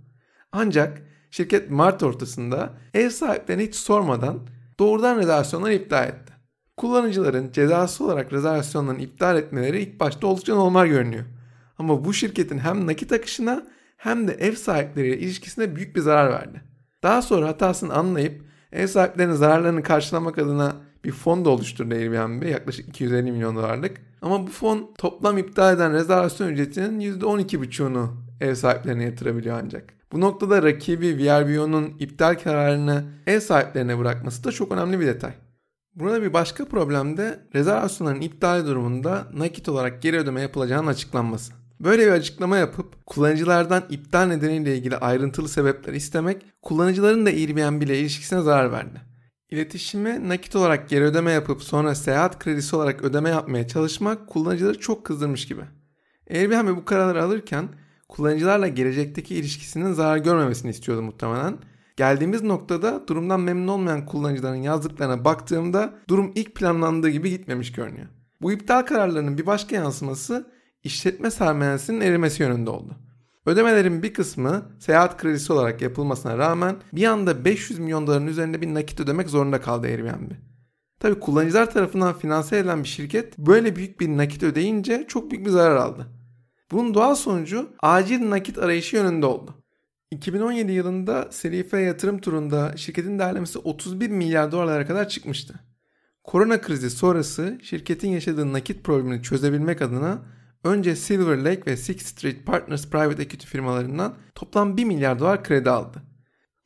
Ancak 0.52 1.02
şirket 1.30 1.70
Mart 1.70 2.02
ortasında 2.02 2.74
ev 2.94 3.10
sahiplerine 3.10 3.62
hiç 3.62 3.74
sormadan 3.74 4.40
doğrudan 4.78 5.18
rezervasyonları 5.18 5.74
iptal 5.74 6.08
etti. 6.08 6.27
Kullanıcıların 6.78 7.52
cezası 7.52 8.04
olarak 8.04 8.32
rezervasyonlarını 8.32 9.02
iptal 9.02 9.36
etmeleri 9.36 9.82
ilk 9.82 10.00
başta 10.00 10.26
oldukça 10.26 10.54
normal 10.54 10.86
görünüyor. 10.86 11.24
Ama 11.78 12.04
bu 12.04 12.14
şirketin 12.14 12.58
hem 12.58 12.86
nakit 12.86 13.12
akışına 13.12 13.66
hem 13.96 14.28
de 14.28 14.32
ev 14.32 14.54
sahipleriyle 14.54 15.18
ilişkisine 15.18 15.76
büyük 15.76 15.96
bir 15.96 16.00
zarar 16.00 16.30
verdi. 16.30 16.62
Daha 17.02 17.22
sonra 17.22 17.48
hatasını 17.48 17.94
anlayıp 17.94 18.42
ev 18.72 18.86
sahiplerinin 18.86 19.34
zararlarını 19.34 19.82
karşılamak 19.82 20.38
adına 20.38 20.76
bir 21.04 21.12
fon 21.12 21.44
da 21.44 21.50
oluşturdu 21.50 21.94
Airbnb 21.94 22.42
yaklaşık 22.42 22.88
250 22.88 23.32
milyon 23.32 23.56
dolarlık. 23.56 23.96
Ama 24.22 24.46
bu 24.46 24.50
fon 24.50 24.90
toplam 24.98 25.38
iptal 25.38 25.74
eden 25.74 25.92
rezervasyon 25.92 26.48
ücretinin 26.48 27.20
%12,5'unu 27.20 28.08
ev 28.40 28.54
sahiplerine 28.54 29.04
yatırabiliyor 29.04 29.60
ancak. 29.64 29.94
Bu 30.12 30.20
noktada 30.20 30.62
rakibi 30.62 31.18
VRBO'nun 31.18 31.92
iptal 31.98 32.34
kararını 32.34 33.04
ev 33.26 33.40
sahiplerine 33.40 33.98
bırakması 33.98 34.44
da 34.44 34.52
çok 34.52 34.72
önemli 34.72 35.00
bir 35.00 35.06
detay. 35.06 35.32
Burada 35.98 36.22
bir 36.22 36.32
başka 36.32 36.64
problem 36.64 37.16
de 37.16 37.40
rezervasyonların 37.54 38.20
iptal 38.20 38.66
durumunda 38.66 39.26
nakit 39.34 39.68
olarak 39.68 40.02
geri 40.02 40.16
ödeme 40.16 40.40
yapılacağının 40.40 40.86
açıklanması. 40.86 41.52
Böyle 41.80 42.06
bir 42.06 42.12
açıklama 42.12 42.56
yapıp 42.56 43.06
kullanıcılardan 43.06 43.84
iptal 43.90 44.26
nedeniyle 44.26 44.76
ilgili 44.76 44.96
ayrıntılı 44.96 45.48
sebepler 45.48 45.92
istemek 45.92 46.42
kullanıcıların 46.62 47.26
da 47.26 47.30
Airbnb 47.30 47.82
ile 47.82 47.98
ilişkisine 47.98 48.40
zarar 48.40 48.72
verdi. 48.72 49.00
İletişime 49.50 50.28
nakit 50.28 50.56
olarak 50.56 50.88
geri 50.88 51.04
ödeme 51.04 51.32
yapıp 51.32 51.62
sonra 51.62 51.94
seyahat 51.94 52.38
kredisi 52.38 52.76
olarak 52.76 53.02
ödeme 53.02 53.30
yapmaya 53.30 53.68
çalışmak 53.68 54.26
kullanıcıları 54.26 54.80
çok 54.80 55.06
kızdırmış 55.06 55.46
gibi. 55.46 55.62
Airbnb 56.30 56.76
bu 56.76 56.84
kararları 56.84 57.22
alırken 57.22 57.68
kullanıcılarla 58.08 58.68
gelecekteki 58.68 59.34
ilişkisinin 59.34 59.92
zarar 59.92 60.16
görmemesini 60.16 60.70
istiyordu 60.70 61.02
muhtemelen. 61.02 61.58
Geldiğimiz 61.98 62.42
noktada 62.42 63.08
durumdan 63.08 63.40
memnun 63.40 63.68
olmayan 63.68 64.06
kullanıcıların 64.06 64.62
yazdıklarına 64.62 65.24
baktığımda 65.24 65.94
durum 66.08 66.32
ilk 66.34 66.54
planlandığı 66.54 67.08
gibi 67.08 67.30
gitmemiş 67.30 67.72
görünüyor. 67.72 68.06
Bu 68.40 68.52
iptal 68.52 68.82
kararlarının 68.82 69.38
bir 69.38 69.46
başka 69.46 69.76
yansıması 69.76 70.50
işletme 70.84 71.30
sermayesinin 71.30 72.00
erimesi 72.00 72.42
yönünde 72.42 72.70
oldu. 72.70 72.96
Ödemelerin 73.46 74.02
bir 74.02 74.14
kısmı 74.14 74.62
seyahat 74.78 75.16
kredisi 75.16 75.52
olarak 75.52 75.82
yapılmasına 75.82 76.38
rağmen 76.38 76.76
bir 76.92 77.04
anda 77.04 77.44
500 77.44 77.78
milyon 77.78 78.06
doların 78.06 78.26
üzerinde 78.26 78.60
bir 78.60 78.74
nakit 78.74 79.00
ödemek 79.00 79.28
zorunda 79.28 79.60
kaldı 79.60 79.86
Airbnb. 79.86 80.30
Tabi 81.00 81.20
kullanıcılar 81.20 81.70
tarafından 81.70 82.18
finanse 82.18 82.58
edilen 82.58 82.82
bir 82.82 82.88
şirket 82.88 83.38
böyle 83.38 83.76
büyük 83.76 84.00
bir 84.00 84.08
nakit 84.08 84.42
ödeyince 84.42 85.04
çok 85.08 85.30
büyük 85.30 85.46
bir 85.46 85.50
zarar 85.50 85.76
aldı. 85.76 86.06
Bunun 86.70 86.94
doğal 86.94 87.14
sonucu 87.14 87.70
acil 87.80 88.30
nakit 88.30 88.58
arayışı 88.58 88.96
yönünde 88.96 89.26
oldu. 89.26 89.54
2017 90.10 90.72
yılında 90.72 91.28
seri 91.30 91.68
F 91.68 91.80
yatırım 91.80 92.18
turunda 92.18 92.76
şirketin 92.76 93.18
değerlemesi 93.18 93.58
31 93.58 94.10
milyar 94.10 94.52
dolarlara 94.52 94.86
kadar 94.86 95.08
çıkmıştı. 95.08 95.54
Korona 96.24 96.60
krizi 96.60 96.90
sonrası 96.90 97.58
şirketin 97.62 98.08
yaşadığı 98.08 98.52
nakit 98.52 98.84
problemini 98.84 99.22
çözebilmek 99.22 99.82
adına 99.82 100.22
önce 100.64 100.96
Silver 100.96 101.44
Lake 101.44 101.62
ve 101.66 101.76
Sixth 101.76 102.08
Street 102.08 102.46
Partners 102.46 102.86
Private 102.86 103.22
Equity 103.22 103.46
firmalarından 103.46 104.14
toplam 104.34 104.76
1 104.76 104.84
milyar 104.84 105.18
dolar 105.18 105.44
kredi 105.44 105.70
aldı. 105.70 106.02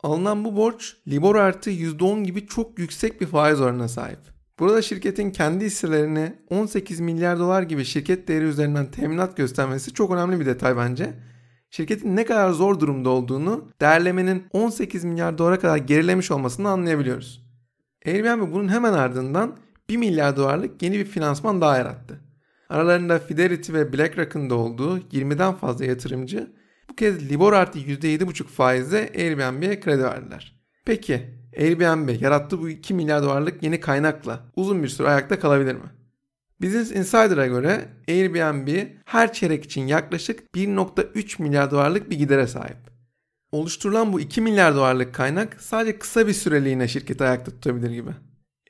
Alınan 0.03 0.45
bu 0.45 0.55
borç 0.57 0.97
Libor 1.07 1.35
artı 1.35 1.71
%10 1.71 2.23
gibi 2.23 2.47
çok 2.47 2.79
yüksek 2.79 3.21
bir 3.21 3.25
faiz 3.27 3.61
oranına 3.61 3.87
sahip. 3.87 4.19
Burada 4.59 4.81
şirketin 4.81 5.31
kendi 5.31 5.65
hisselerini 5.65 6.35
18 6.49 6.99
milyar 6.99 7.39
dolar 7.39 7.61
gibi 7.61 7.85
şirket 7.85 8.27
değeri 8.27 8.45
üzerinden 8.45 8.91
teminat 8.91 9.37
göstermesi 9.37 9.93
çok 9.93 10.11
önemli 10.11 10.39
bir 10.39 10.45
detay 10.45 10.77
bence. 10.77 11.13
Şirketin 11.75 12.15
ne 12.15 12.25
kadar 12.25 12.49
zor 12.49 12.79
durumda 12.79 13.09
olduğunu 13.09 13.71
değerlemenin 13.81 14.45
18 14.53 15.03
milyar 15.03 15.37
dolara 15.37 15.59
kadar 15.59 15.77
gerilemiş 15.77 16.31
olmasını 16.31 16.69
anlayabiliyoruz. 16.69 17.45
Airbnb 18.05 18.53
bunun 18.53 18.69
hemen 18.69 18.93
ardından 18.93 19.57
1 19.89 19.97
milyar 19.97 20.37
dolarlık 20.37 20.81
yeni 20.81 20.99
bir 20.99 21.05
finansman 21.05 21.61
daha 21.61 21.77
yarattı. 21.77 22.21
Aralarında 22.69 23.19
Fidelity 23.19 23.73
ve 23.73 23.93
BlackRock'ın 23.93 24.49
da 24.49 24.55
olduğu 24.55 24.97
20'den 24.99 25.53
fazla 25.53 25.85
yatırımcı 25.85 26.53
bu 26.89 26.95
kez 26.95 27.31
Libor 27.31 27.53
artı 27.53 27.79
%7,5 27.79 28.43
faizle 28.43 29.11
Airbnb'ye 29.15 29.79
kredi 29.79 30.03
verdiler. 30.03 30.59
Peki 30.85 31.21
Airbnb 31.57 32.21
yarattığı 32.21 32.61
bu 32.61 32.69
2 32.69 32.93
milyar 32.93 33.23
dolarlık 33.23 33.63
yeni 33.63 33.79
kaynakla 33.79 34.39
uzun 34.55 34.83
bir 34.83 34.87
süre 34.87 35.07
ayakta 35.07 35.39
kalabilir 35.39 35.75
mi? 35.75 36.02
Business 36.63 36.91
Insider'a 36.91 37.47
göre 37.47 37.89
Airbnb 38.07 38.87
her 39.05 39.33
çeyrek 39.33 39.65
için 39.65 39.87
yaklaşık 39.87 40.43
1.3 40.55 41.41
milyar 41.41 41.71
dolarlık 41.71 42.09
bir 42.09 42.17
gidere 42.17 42.47
sahip. 42.47 42.77
Oluşturulan 43.51 44.13
bu 44.13 44.19
2 44.19 44.41
milyar 44.41 44.75
dolarlık 44.75 45.13
kaynak 45.13 45.61
sadece 45.61 45.99
kısa 45.99 46.27
bir 46.27 46.33
süreliğine 46.33 46.87
şirketi 46.87 47.23
ayakta 47.23 47.51
tutabilir 47.51 47.91
gibi. 47.91 48.09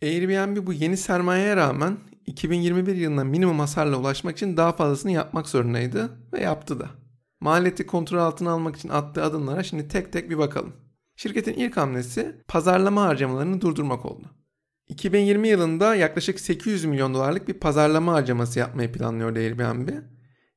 Airbnb 0.01 0.67
bu 0.67 0.73
yeni 0.73 0.97
sermayeye 0.97 1.55
rağmen 1.55 1.97
2021 2.25 2.95
yılına 2.95 3.23
minimum 3.23 3.59
hasarla 3.59 3.97
ulaşmak 3.97 4.37
için 4.37 4.57
daha 4.57 4.71
fazlasını 4.71 5.11
yapmak 5.11 5.49
zorundaydı 5.49 6.09
ve 6.33 6.41
yaptı 6.41 6.79
da. 6.79 6.89
Maliyeti 7.41 7.87
kontrol 7.87 8.19
altına 8.19 8.51
almak 8.51 8.75
için 8.75 8.89
attığı 8.89 9.23
adımlara 9.23 9.63
şimdi 9.63 9.87
tek 9.87 10.13
tek 10.13 10.29
bir 10.29 10.37
bakalım. 10.37 10.73
Şirketin 11.15 11.53
ilk 11.53 11.77
hamlesi 11.77 12.35
pazarlama 12.47 13.01
harcamalarını 13.01 13.61
durdurmak 13.61 14.05
oldu. 14.05 14.42
2020 14.87 15.47
yılında 15.47 15.95
yaklaşık 15.95 16.39
800 16.39 16.85
milyon 16.85 17.13
dolarlık 17.13 17.47
bir 17.47 17.53
pazarlama 17.53 18.13
harcaması 18.13 18.59
yapmayı 18.59 18.91
planlıyordu 18.91 19.39
Airbnb. 19.39 19.89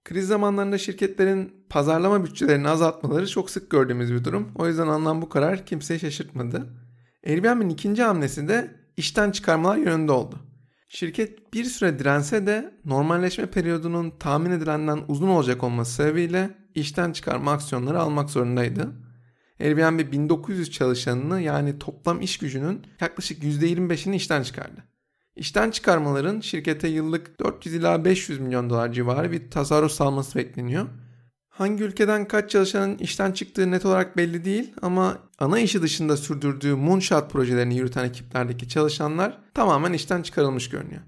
Kriz 0.04 0.26
zamanlarında 0.26 0.78
şirketlerin 0.78 1.66
pazarlama 1.68 2.24
bütçelerini 2.24 2.68
azaltmaları 2.68 3.28
çok 3.28 3.50
sık 3.50 3.70
gördüğümüz 3.70 4.12
bir 4.12 4.24
durum. 4.24 4.52
O 4.54 4.68
yüzden 4.68 4.86
alınan 4.86 5.22
bu 5.22 5.28
karar 5.28 5.66
kimseyi 5.66 6.00
şaşırtmadı. 6.00 6.66
Airbnb'nin 7.26 7.68
ikinci 7.68 8.02
hamlesi 8.02 8.48
de 8.48 8.70
işten 8.96 9.30
çıkarmalar 9.30 9.76
yönünde 9.76 10.12
oldu. 10.12 10.38
Şirket 10.88 11.54
bir 11.54 11.64
süre 11.64 11.98
dirense 11.98 12.46
de 12.46 12.74
normalleşme 12.84 13.46
periyodunun 13.46 14.10
tahmin 14.10 14.50
edilenden 14.50 15.00
uzun 15.08 15.28
olacak 15.28 15.64
olması 15.64 15.92
sebebiyle 15.92 16.50
işten 16.74 17.12
çıkarma 17.12 17.52
aksiyonları 17.52 18.00
almak 18.00 18.30
zorundaydı. 18.30 19.05
Airbnb 19.60 20.12
1900 20.12 20.70
çalışanını 20.70 21.40
yani 21.40 21.78
toplam 21.78 22.20
iş 22.20 22.38
gücünün 22.38 22.82
yaklaşık 23.00 23.42
%25'ini 23.42 24.14
işten 24.14 24.42
çıkardı. 24.42 24.84
İşten 25.36 25.70
çıkarmaların 25.70 26.40
şirkete 26.40 26.88
yıllık 26.88 27.40
400 27.40 27.74
ila 27.74 28.04
500 28.04 28.40
milyon 28.40 28.70
dolar 28.70 28.92
civarı 28.92 29.32
bir 29.32 29.50
tasarruf 29.50 29.92
sağlaması 29.92 30.38
bekleniyor. 30.38 30.86
Hangi 31.48 31.84
ülkeden 31.84 32.28
kaç 32.28 32.50
çalışanın 32.50 32.98
işten 32.98 33.32
çıktığı 33.32 33.70
net 33.70 33.86
olarak 33.86 34.16
belli 34.16 34.44
değil 34.44 34.72
ama 34.82 35.18
ana 35.38 35.58
işi 35.58 35.82
dışında 35.82 36.16
sürdürdüğü 36.16 36.74
moonshot 36.74 37.30
projelerini 37.30 37.76
yürüten 37.76 38.04
ekiplerdeki 38.04 38.68
çalışanlar 38.68 39.38
tamamen 39.54 39.92
işten 39.92 40.22
çıkarılmış 40.22 40.68
görünüyor. 40.68 41.02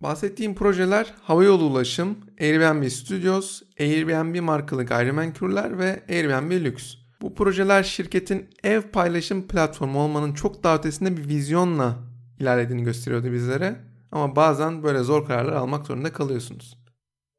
Bahsettiğim 0.00 0.54
projeler 0.54 1.14
havayolu 1.22 1.64
ulaşım, 1.64 2.18
Airbnb 2.40 2.88
Studios, 2.88 3.62
Airbnb 3.80 4.40
markalı 4.40 4.84
gayrimenkuller 4.84 5.78
ve 5.78 6.02
Airbnb 6.08 6.64
Lüks. 6.64 7.01
Bu 7.22 7.34
projeler 7.34 7.82
şirketin 7.82 8.48
ev 8.64 8.82
paylaşım 8.82 9.48
platformu 9.48 9.98
olmanın 9.98 10.34
çok 10.34 10.64
daha 10.64 10.76
ötesinde 10.76 11.16
bir 11.16 11.28
vizyonla 11.28 11.98
ilerlediğini 12.38 12.84
gösteriyordu 12.84 13.32
bizlere. 13.32 13.76
Ama 14.12 14.36
bazen 14.36 14.82
böyle 14.82 15.02
zor 15.02 15.26
kararlar 15.26 15.52
almak 15.52 15.86
zorunda 15.86 16.12
kalıyorsunuz. 16.12 16.78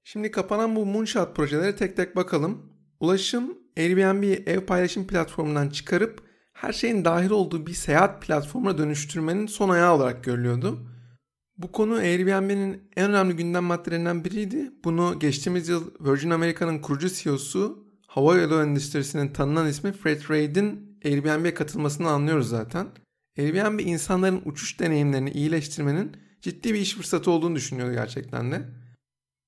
Şimdi 0.04 0.32
kapanan 0.32 0.76
bu 0.76 0.86
Moonshot 0.86 1.36
projeleri 1.36 1.76
tek 1.76 1.98
tek 1.98 2.16
bakalım. 2.16 2.62
Ulaşım 3.00 3.58
Airbnb 3.78 4.48
ev 4.48 4.62
paylaşım 4.62 5.08
platformundan 5.08 5.70
çıkarıp 5.70 6.22
her 6.54 6.74
şeyin 6.74 7.06
dahil 7.06 7.30
olduğu 7.30 7.68
bir 7.68 7.74
seyahat 7.74 8.22
platformuna 8.22 8.78
dönüştürmenin 8.78 9.48
son 9.48 9.70
ayağı 9.70 9.96
olarak 9.96 10.24
görülüyordu. 10.24 10.80
Bu 11.58 11.72
konu 11.72 11.94
Airbnb'nin 11.94 12.90
en 12.96 13.10
önemli 13.10 13.36
gündem 13.36 13.64
maddelerinden 13.64 14.26
biriydi. 14.26 14.72
Bunu 14.84 15.20
geçtiğimiz 15.20 15.70
yıl 15.70 15.92
Virgin 16.00 16.30
America'nın 16.30 16.80
kurucu 16.80 17.10
CEO'su 17.10 17.83
havayolu 18.14 18.62
endüstrisinin 18.62 19.34
tanınan 19.34 19.68
ismi 19.68 19.92
Fred 19.92 20.22
Reid'in 20.30 21.00
Airbnb'ye 21.06 21.54
katılmasını 21.54 22.10
anlıyoruz 22.10 22.50
zaten. 22.50 22.88
Airbnb 23.38 23.80
insanların 23.80 24.42
uçuş 24.46 24.80
deneyimlerini 24.80 25.32
iyileştirmenin 25.32 26.12
ciddi 26.42 26.74
bir 26.74 26.80
iş 26.80 26.96
fırsatı 26.96 27.32
olduğunu 27.32 27.56
düşünüyordu 27.56 27.94
gerçekten 27.94 28.52
de. 28.52 28.62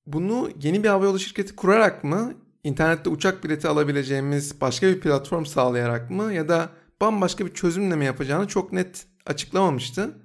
Bunu 0.06 0.50
yeni 0.62 0.84
bir 0.84 0.90
havayolu 0.90 1.20
şirketi 1.20 1.56
kurarak 1.56 2.04
mı, 2.04 2.34
internette 2.64 3.10
uçak 3.10 3.44
bileti 3.44 3.68
alabileceğimiz 3.68 4.62
başka 4.62 4.88
bir 4.88 5.00
platform 5.00 5.46
sağlayarak 5.46 6.12
mı 6.12 6.34
ya 6.34 6.50
da 6.50 6.70
bambaşka 7.02 7.46
bir 7.46 7.54
çözümle 7.54 7.96
mi 7.96 8.06
yapacağını 8.06 8.48
çok 8.48 8.74
net 8.74 9.06
açıklamamıştı. 9.26 10.18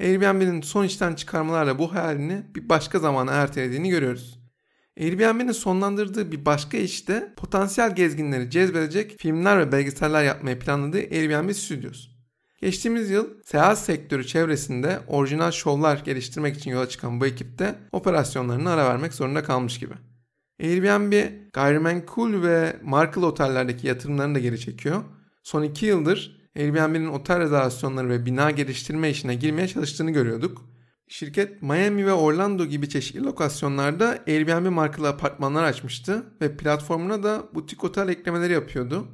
Airbnb'nin 0.00 0.62
son 0.62 0.84
işten 0.84 1.14
çıkarmalarla 1.14 1.78
bu 1.78 1.94
hayalini 1.94 2.42
bir 2.54 2.68
başka 2.68 2.98
zamana 2.98 3.32
ertelediğini 3.32 3.88
görüyoruz. 3.90 4.45
Airbnb'nin 5.00 5.52
sonlandırdığı 5.52 6.32
bir 6.32 6.44
başka 6.44 6.76
işte 6.76 7.32
potansiyel 7.36 7.94
gezginleri 7.94 8.50
cezbedecek 8.50 9.18
filmler 9.18 9.58
ve 9.58 9.72
belgeseller 9.72 10.24
yapmayı 10.24 10.58
planladığı 10.58 10.96
Airbnb 10.96 11.52
Studios. 11.52 12.08
Geçtiğimiz 12.60 13.10
yıl 13.10 13.26
seyahat 13.44 13.78
sektörü 13.78 14.26
çevresinde 14.26 15.00
orijinal 15.06 15.50
şovlar 15.50 16.02
geliştirmek 16.04 16.56
için 16.56 16.70
yola 16.70 16.88
çıkan 16.88 17.20
bu 17.20 17.26
ekipte 17.26 17.74
operasyonlarını 17.92 18.70
ara 18.70 18.88
vermek 18.88 19.14
zorunda 19.14 19.42
kalmış 19.42 19.78
gibi. 19.78 19.94
Airbnb 20.62 21.12
gayrimenkul 21.52 22.42
ve 22.42 22.76
markalı 22.82 23.26
otellerdeki 23.26 23.86
yatırımlarını 23.86 24.34
da 24.34 24.38
geri 24.38 24.60
çekiyor. 24.60 25.02
Son 25.42 25.62
iki 25.62 25.86
yıldır 25.86 26.48
Airbnb'nin 26.56 27.08
otel 27.08 27.38
rezervasyonları 27.38 28.08
ve 28.08 28.26
bina 28.26 28.50
geliştirme 28.50 29.10
işine 29.10 29.34
girmeye 29.34 29.68
çalıştığını 29.68 30.10
görüyorduk. 30.10 30.75
Şirket 31.08 31.62
Miami 31.62 32.06
ve 32.06 32.12
Orlando 32.12 32.64
gibi 32.64 32.88
çeşitli 32.88 33.24
lokasyonlarda 33.24 34.18
Airbnb 34.26 34.70
markalı 34.70 35.08
apartmanlar 35.08 35.64
açmıştı 35.64 36.26
ve 36.40 36.56
platformuna 36.56 37.22
da 37.22 37.42
butik 37.54 37.84
otel 37.84 38.08
eklemeleri 38.08 38.52
yapıyordu. 38.52 39.08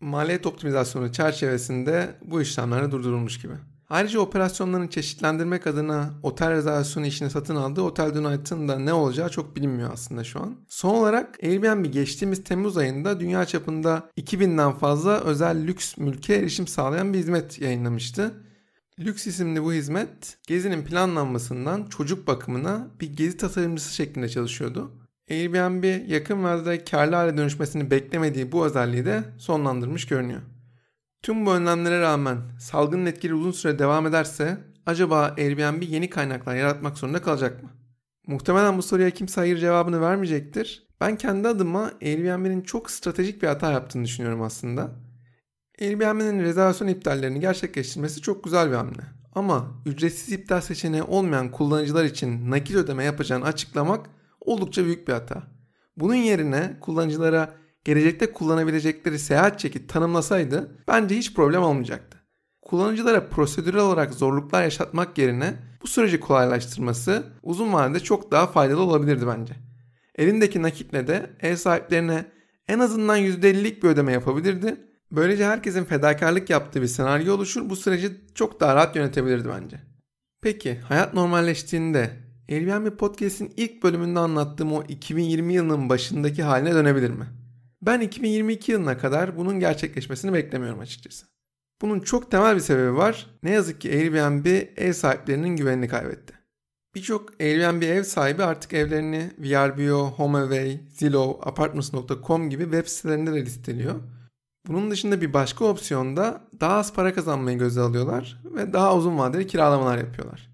Maliyet 0.00 0.46
optimizasyonu 0.46 1.12
çerçevesinde 1.12 2.14
bu 2.24 2.42
işlemler 2.42 2.90
durdurulmuş 2.90 3.40
gibi. 3.40 3.54
Ayrıca 3.90 4.20
operasyonlarını 4.20 4.90
çeşitlendirmek 4.90 5.66
adına 5.66 6.10
otel 6.22 6.50
rezervasyonu 6.50 7.06
işini 7.06 7.30
satın 7.30 7.56
aldığı 7.56 7.82
Otel 7.82 8.16
United'ın 8.16 8.68
da 8.68 8.78
ne 8.78 8.92
olacağı 8.92 9.28
çok 9.28 9.56
bilinmiyor 9.56 9.92
aslında 9.92 10.24
şu 10.24 10.40
an. 10.40 10.56
Son 10.68 10.94
olarak 10.94 11.38
Airbnb 11.42 11.86
geçtiğimiz 11.86 12.44
Temmuz 12.44 12.76
ayında 12.76 13.20
dünya 13.20 13.44
çapında 13.44 14.10
2000'den 14.18 14.72
fazla 14.72 15.20
özel 15.20 15.66
lüks 15.66 15.96
mülke 15.96 16.34
erişim 16.34 16.66
sağlayan 16.66 17.12
bir 17.12 17.18
hizmet 17.18 17.60
yayınlamıştı. 17.60 18.34
Lüks 19.00 19.26
isimli 19.26 19.64
bu 19.64 19.72
hizmet 19.72 20.38
gezinin 20.46 20.84
planlanmasından 20.84 21.84
çocuk 21.84 22.26
bakımına 22.26 22.88
bir 23.00 23.16
gezi 23.16 23.36
tasarımcısı 23.36 23.94
şeklinde 23.94 24.28
çalışıyordu. 24.28 24.92
Airbnb 25.30 26.10
yakın 26.10 26.44
vadede 26.44 26.84
karlı 26.84 27.14
hale 27.14 27.36
dönüşmesini 27.36 27.90
beklemediği 27.90 28.52
bu 28.52 28.66
özelliği 28.66 29.04
de 29.04 29.24
sonlandırmış 29.38 30.06
görünüyor. 30.06 30.40
Tüm 31.22 31.46
bu 31.46 31.54
önlemlere 31.54 32.00
rağmen 32.00 32.38
salgının 32.60 33.06
etkileri 33.06 33.34
uzun 33.34 33.50
süre 33.50 33.78
devam 33.78 34.06
ederse 34.06 34.58
acaba 34.86 35.34
Airbnb 35.38 35.82
yeni 35.82 36.10
kaynaklar 36.10 36.56
yaratmak 36.56 36.98
zorunda 36.98 37.22
kalacak 37.22 37.62
mı? 37.62 37.70
Muhtemelen 38.26 38.78
bu 38.78 38.82
soruya 38.82 39.10
kimse 39.10 39.40
hayır 39.40 39.58
cevabını 39.58 40.00
vermeyecektir. 40.00 40.88
Ben 41.00 41.16
kendi 41.16 41.48
adıma 41.48 41.92
Airbnb'nin 42.02 42.62
çok 42.62 42.90
stratejik 42.90 43.42
bir 43.42 43.48
hata 43.48 43.72
yaptığını 43.72 44.04
düşünüyorum 44.04 44.42
aslında. 44.42 45.07
Airbnb'nin 45.80 46.40
rezervasyon 46.40 46.88
iptallerini 46.88 47.40
gerçekleştirmesi 47.40 48.20
çok 48.20 48.44
güzel 48.44 48.70
bir 48.70 48.74
hamle. 48.74 49.02
Ama 49.34 49.82
ücretsiz 49.86 50.32
iptal 50.32 50.60
seçeneği 50.60 51.02
olmayan 51.02 51.50
kullanıcılar 51.50 52.04
için 52.04 52.50
nakit 52.50 52.76
ödeme 52.76 53.04
yapacağını 53.04 53.44
açıklamak 53.44 54.06
oldukça 54.40 54.84
büyük 54.84 55.08
bir 55.08 55.12
hata. 55.12 55.42
Bunun 55.96 56.14
yerine 56.14 56.76
kullanıcılara 56.80 57.54
gelecekte 57.84 58.32
kullanabilecekleri 58.32 59.18
seyahat 59.18 59.58
çeki 59.58 59.86
tanımlasaydı 59.86 60.76
bence 60.88 61.16
hiç 61.16 61.34
problem 61.34 61.62
olmayacaktı. 61.62 62.18
Kullanıcılara 62.62 63.28
prosedürel 63.28 63.80
olarak 63.80 64.14
zorluklar 64.14 64.62
yaşatmak 64.62 65.18
yerine 65.18 65.54
bu 65.82 65.86
süreci 65.86 66.20
kolaylaştırması 66.20 67.24
uzun 67.42 67.72
vadede 67.72 68.00
çok 68.00 68.30
daha 68.30 68.46
faydalı 68.46 68.82
olabilirdi 68.82 69.26
bence. 69.26 69.54
Elindeki 70.14 70.62
nakitle 70.62 71.06
de 71.06 71.30
ev 71.40 71.56
sahiplerine 71.56 72.24
en 72.68 72.78
azından 72.78 73.18
%50'lik 73.18 73.82
bir 73.82 73.88
ödeme 73.88 74.12
yapabilirdi. 74.12 74.87
Böylece 75.12 75.46
herkesin 75.46 75.84
fedakarlık 75.84 76.50
yaptığı 76.50 76.82
bir 76.82 76.86
senaryo 76.86 77.34
oluşur 77.34 77.70
bu 77.70 77.76
süreci 77.76 78.20
çok 78.34 78.60
daha 78.60 78.74
rahat 78.74 78.96
yönetebilirdi 78.96 79.48
bence. 79.48 79.80
Peki 80.42 80.78
hayat 80.78 81.14
normalleştiğinde 81.14 82.10
Airbnb 82.50 82.96
Podcast'in 82.96 83.52
ilk 83.56 83.82
bölümünde 83.82 84.18
anlattığım 84.18 84.72
o 84.72 84.82
2020 84.82 85.54
yılının 85.54 85.88
başındaki 85.88 86.42
haline 86.42 86.74
dönebilir 86.74 87.10
mi? 87.10 87.26
Ben 87.82 88.00
2022 88.00 88.72
yılına 88.72 88.98
kadar 88.98 89.36
bunun 89.36 89.60
gerçekleşmesini 89.60 90.32
beklemiyorum 90.32 90.80
açıkçası. 90.80 91.26
Bunun 91.82 92.00
çok 92.00 92.30
temel 92.30 92.54
bir 92.56 92.60
sebebi 92.60 92.94
var. 92.94 93.26
Ne 93.42 93.50
yazık 93.50 93.80
ki 93.80 93.90
Airbnb 93.90 94.46
ev 94.76 94.92
sahiplerinin 94.92 95.56
güvenini 95.56 95.88
kaybetti. 95.88 96.34
Birçok 96.94 97.40
Airbnb 97.40 97.82
ev 97.82 98.02
sahibi 98.02 98.44
artık 98.44 98.74
evlerini 98.74 99.30
VRBO, 99.38 100.06
HomeAway, 100.06 100.80
Zillow, 100.88 101.50
Apartments.com 101.50 102.50
gibi 102.50 102.62
web 102.62 102.86
sitelerinde 102.86 103.32
de 103.32 103.46
listeliyor. 103.46 103.94
Bunun 104.68 104.90
dışında 104.90 105.20
bir 105.20 105.32
başka 105.32 105.64
opsiyonda 105.64 106.40
daha 106.60 106.76
az 106.76 106.92
para 106.92 107.14
kazanmayı 107.14 107.58
göze 107.58 107.80
alıyorlar 107.80 108.42
ve 108.44 108.72
daha 108.72 108.96
uzun 108.96 109.18
vadeli 109.18 109.46
kiralamalar 109.46 109.98
yapıyorlar. 109.98 110.50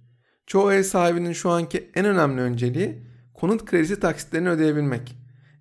Çoğu 0.47 0.73
ev 0.73 0.83
sahibinin 0.83 1.33
şu 1.33 1.51
anki 1.51 1.91
en 1.95 2.05
önemli 2.05 2.41
önceliği 2.41 3.07
konut 3.35 3.65
kredisi 3.65 4.01
taksitlerini 4.01 4.49
ödeyebilmek. 4.49 5.17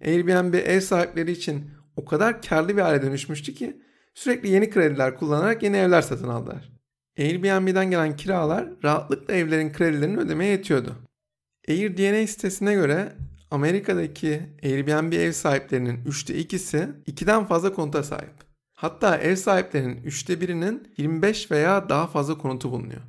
Airbnb 0.06 0.54
ev 0.54 0.80
sahipleri 0.80 1.32
için 1.32 1.72
o 1.96 2.06
kadar 2.06 2.42
karlı 2.42 2.78
bir 2.78 2.82
hale 2.82 3.02
dönüşmüştü 3.02 3.54
ki 3.54 3.82
sürekli 4.14 4.50
yeni 4.50 4.70
krediler 4.70 5.18
kullanarak 5.18 5.64
yeni 5.64 5.78
evler 5.78 6.02
satın 6.02 6.28
aldılar. 6.28 6.74
Airbnb'den 7.20 7.92
gelen 7.92 8.16
kiralar 8.16 8.70
rahatlıkla 8.84 9.34
evlerin 9.34 9.74
kredilerini 9.74 10.18
ödemeye 10.18 10.52
yetiyordu. 10.52 10.96
AirDNA 11.70 12.28
sitesine 12.28 12.74
göre 12.74 13.14
Amerika'daki 13.54 14.42
Airbnb 14.64 15.14
ev 15.14 15.32
sahiplerinin 15.32 16.06
üçte 16.06 16.36
ikisi 16.38 16.90
2'den 17.08 17.46
fazla 17.46 17.74
konuta 17.74 18.04
sahip. 18.04 18.34
Hatta 18.74 19.18
ev 19.18 19.36
sahiplerinin 19.36 20.04
üçte 20.04 20.42
birinin 20.42 20.94
25 20.98 21.52
veya 21.52 21.90
daha 21.90 22.08
fazla 22.08 22.38
konutu 22.38 22.72
bulunuyor. 22.72 23.02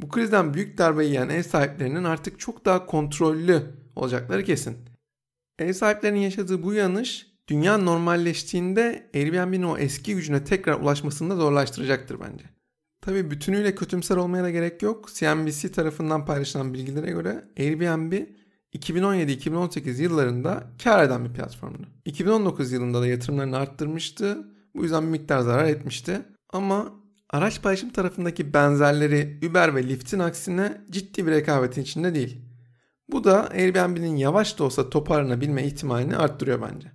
Bu 0.00 0.08
krizden 0.08 0.54
büyük 0.54 0.78
darbe 0.78 1.04
yiyen 1.04 1.28
ev 1.28 1.42
sahiplerinin 1.42 2.04
artık 2.04 2.40
çok 2.40 2.64
daha 2.64 2.86
kontrollü 2.86 3.62
olacakları 3.96 4.44
kesin. 4.44 4.76
Ev 5.58 5.72
sahiplerinin 5.72 6.20
yaşadığı 6.20 6.62
bu 6.62 6.74
yanış 6.74 7.26
dünya 7.48 7.78
normalleştiğinde 7.78 9.10
Airbnb'nin 9.14 9.62
o 9.62 9.78
eski 9.78 10.14
gücüne 10.14 10.44
tekrar 10.44 10.80
ulaşmasını 10.80 11.30
da 11.30 11.36
zorlaştıracaktır 11.36 12.20
bence. 12.20 12.44
Tabi 13.00 13.30
bütünüyle 13.30 13.74
kötümser 13.74 14.16
olmaya 14.16 14.44
da 14.44 14.50
gerek 14.50 14.82
yok. 14.82 15.14
CNBC 15.14 15.72
tarafından 15.72 16.24
paylaşılan 16.26 16.74
bilgilere 16.74 17.10
göre 17.10 17.44
Airbnb 17.58 18.41
2017-2018 18.74 20.02
yıllarında 20.02 20.64
kar 20.84 21.04
eden 21.04 21.24
bir 21.24 21.32
platformdu. 21.32 21.86
2019 22.04 22.72
yılında 22.72 23.00
da 23.00 23.06
yatırımlarını 23.06 23.56
arttırmıştı. 23.56 24.46
Bu 24.74 24.82
yüzden 24.82 25.02
bir 25.02 25.10
miktar 25.10 25.40
zarar 25.40 25.64
etmişti. 25.64 26.22
Ama 26.50 26.92
araç 27.30 27.62
paylaşım 27.62 27.90
tarafındaki 27.90 28.54
benzerleri 28.54 29.40
Uber 29.50 29.74
ve 29.74 29.88
Lyft'in 29.88 30.18
aksine 30.18 30.80
ciddi 30.90 31.26
bir 31.26 31.30
rekabetin 31.30 31.82
içinde 31.82 32.14
değil. 32.14 32.40
Bu 33.08 33.24
da 33.24 33.50
Airbnb'nin 33.50 34.16
yavaş 34.16 34.58
da 34.58 34.64
olsa 34.64 34.90
toparlanabilme 34.90 35.64
ihtimalini 35.64 36.16
arttırıyor 36.16 36.62
bence. 36.62 36.92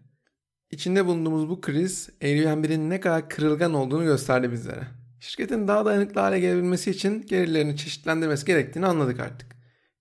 İçinde 0.71 1.05
bulunduğumuz 1.05 1.49
bu 1.49 1.61
kriz 1.61 2.09
Airbnb'nin 2.23 2.89
ne 2.89 2.99
kadar 2.99 3.29
kırılgan 3.29 3.73
olduğunu 3.73 4.03
gösterdi 4.03 4.51
bizlere. 4.51 4.87
Şirketin 5.19 5.67
daha 5.67 5.85
dayanıklı 5.85 6.21
hale 6.21 6.39
gelebilmesi 6.39 6.91
için 6.91 7.21
gelirlerini 7.21 7.77
çeşitlendirmesi 7.77 8.45
gerektiğini 8.45 8.85
anladık 8.85 9.19
artık. 9.19 9.55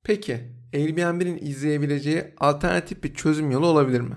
Peki 0.05 0.56
Airbnb'nin 0.77 1.39
izleyebileceği 1.39 2.25
alternatif 2.39 3.05
bir 3.05 3.15
çözüm 3.15 3.51
yolu 3.51 3.67
olabilir 3.67 4.01
mi? 4.01 4.17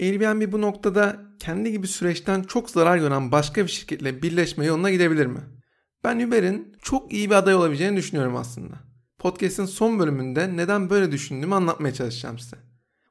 Airbnb 0.00 0.52
bu 0.52 0.60
noktada 0.60 1.20
kendi 1.38 1.72
gibi 1.72 1.86
süreçten 1.86 2.42
çok 2.42 2.70
zarar 2.70 2.98
gören 2.98 3.32
başka 3.32 3.62
bir 3.62 3.70
şirketle 3.70 4.22
birleşme 4.22 4.66
yoluna 4.66 4.90
gidebilir 4.90 5.26
mi? 5.26 5.40
Ben 6.04 6.26
Uber'in 6.26 6.76
çok 6.82 7.12
iyi 7.12 7.30
bir 7.30 7.34
aday 7.34 7.54
olabileceğini 7.54 7.96
düşünüyorum 7.96 8.36
aslında. 8.36 8.74
Podcast'in 9.18 9.64
son 9.64 9.98
bölümünde 9.98 10.56
neden 10.56 10.90
böyle 10.90 11.12
düşündüğümü 11.12 11.54
anlatmaya 11.54 11.94
çalışacağım 11.94 12.38
size. 12.38 12.56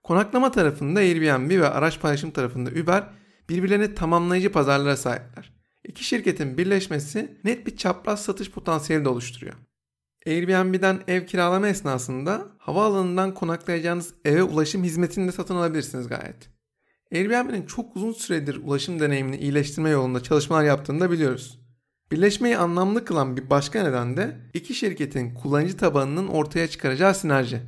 Konaklama 0.03 0.51
tarafında 0.51 0.99
Airbnb 0.99 1.49
ve 1.49 1.69
araç 1.69 1.99
paylaşım 1.99 2.31
tarafında 2.31 2.69
Uber 2.69 3.03
birbirlerini 3.49 3.95
tamamlayıcı 3.95 4.51
pazarlara 4.51 4.97
sahipler. 4.97 5.53
İki 5.83 6.03
şirketin 6.03 6.57
birleşmesi 6.57 7.37
net 7.43 7.67
bir 7.67 7.77
çapraz 7.77 8.23
satış 8.23 8.51
potansiyeli 8.51 9.05
de 9.05 9.09
oluşturuyor. 9.09 9.53
Airbnb'den 10.27 10.99
ev 11.07 11.25
kiralama 11.25 11.67
esnasında 11.67 12.47
havaalanından 12.57 13.33
konaklayacağınız 13.33 14.13
eve 14.25 14.43
ulaşım 14.43 14.83
hizmetini 14.83 15.27
de 15.27 15.31
satın 15.31 15.55
alabilirsiniz 15.55 16.07
gayet. 16.07 16.49
Airbnb'nin 17.13 17.65
çok 17.65 17.95
uzun 17.95 18.11
süredir 18.11 18.55
ulaşım 18.55 18.99
deneyimini 18.99 19.37
iyileştirme 19.37 19.89
yolunda 19.89 20.23
çalışmalar 20.23 20.63
yaptığını 20.63 20.99
da 20.99 21.11
biliyoruz. 21.11 21.59
Birleşmeyi 22.11 22.57
anlamlı 22.57 23.05
kılan 23.05 23.37
bir 23.37 23.49
başka 23.49 23.83
neden 23.83 24.17
de 24.17 24.37
iki 24.53 24.73
şirketin 24.73 25.33
kullanıcı 25.33 25.77
tabanının 25.77 26.27
ortaya 26.27 26.67
çıkaracağı 26.67 27.15
sinerji. 27.15 27.61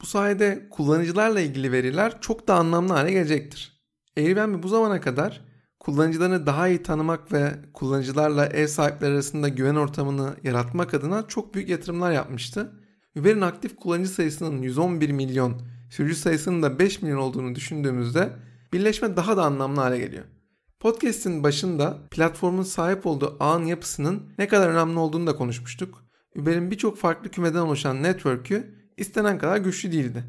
Bu 0.00 0.06
sayede 0.06 0.68
kullanıcılarla 0.70 1.40
ilgili 1.40 1.72
veriler 1.72 2.20
çok 2.20 2.48
daha 2.48 2.58
anlamlı 2.58 2.92
hale 2.92 3.12
gelecektir. 3.12 3.82
Airbnb 4.16 4.62
bu 4.62 4.68
zamana 4.68 5.00
kadar 5.00 5.51
kullanıcılarını 5.82 6.46
daha 6.46 6.68
iyi 6.68 6.82
tanımak 6.82 7.32
ve 7.32 7.52
kullanıcılarla 7.74 8.46
ev 8.46 8.66
sahipleri 8.66 9.12
arasında 9.12 9.48
güven 9.48 9.74
ortamını 9.74 10.36
yaratmak 10.42 10.94
adına 10.94 11.28
çok 11.28 11.54
büyük 11.54 11.68
yatırımlar 11.68 12.12
yapmıştı. 12.12 12.72
Uber'in 13.16 13.40
aktif 13.40 13.76
kullanıcı 13.76 14.10
sayısının 14.10 14.62
111 14.62 15.10
milyon, 15.10 15.62
sürücü 15.90 16.14
sayısının 16.14 16.62
da 16.62 16.78
5 16.78 17.02
milyon 17.02 17.18
olduğunu 17.18 17.54
düşündüğümüzde 17.54 18.32
birleşme 18.72 19.16
daha 19.16 19.36
da 19.36 19.44
anlamlı 19.44 19.80
hale 19.80 19.98
geliyor. 19.98 20.24
Podcast'in 20.80 21.42
başında 21.42 21.98
platformun 22.10 22.62
sahip 22.62 23.06
olduğu 23.06 23.36
ağın 23.40 23.64
yapısının 23.64 24.22
ne 24.38 24.48
kadar 24.48 24.68
önemli 24.68 24.98
olduğunu 24.98 25.26
da 25.26 25.36
konuşmuştuk. 25.36 26.04
Uber'in 26.36 26.70
birçok 26.70 26.98
farklı 26.98 27.30
kümeden 27.30 27.60
oluşan 27.60 28.02
network'ü 28.02 28.74
istenen 28.96 29.38
kadar 29.38 29.56
güçlü 29.56 29.92
değildi. 29.92 30.24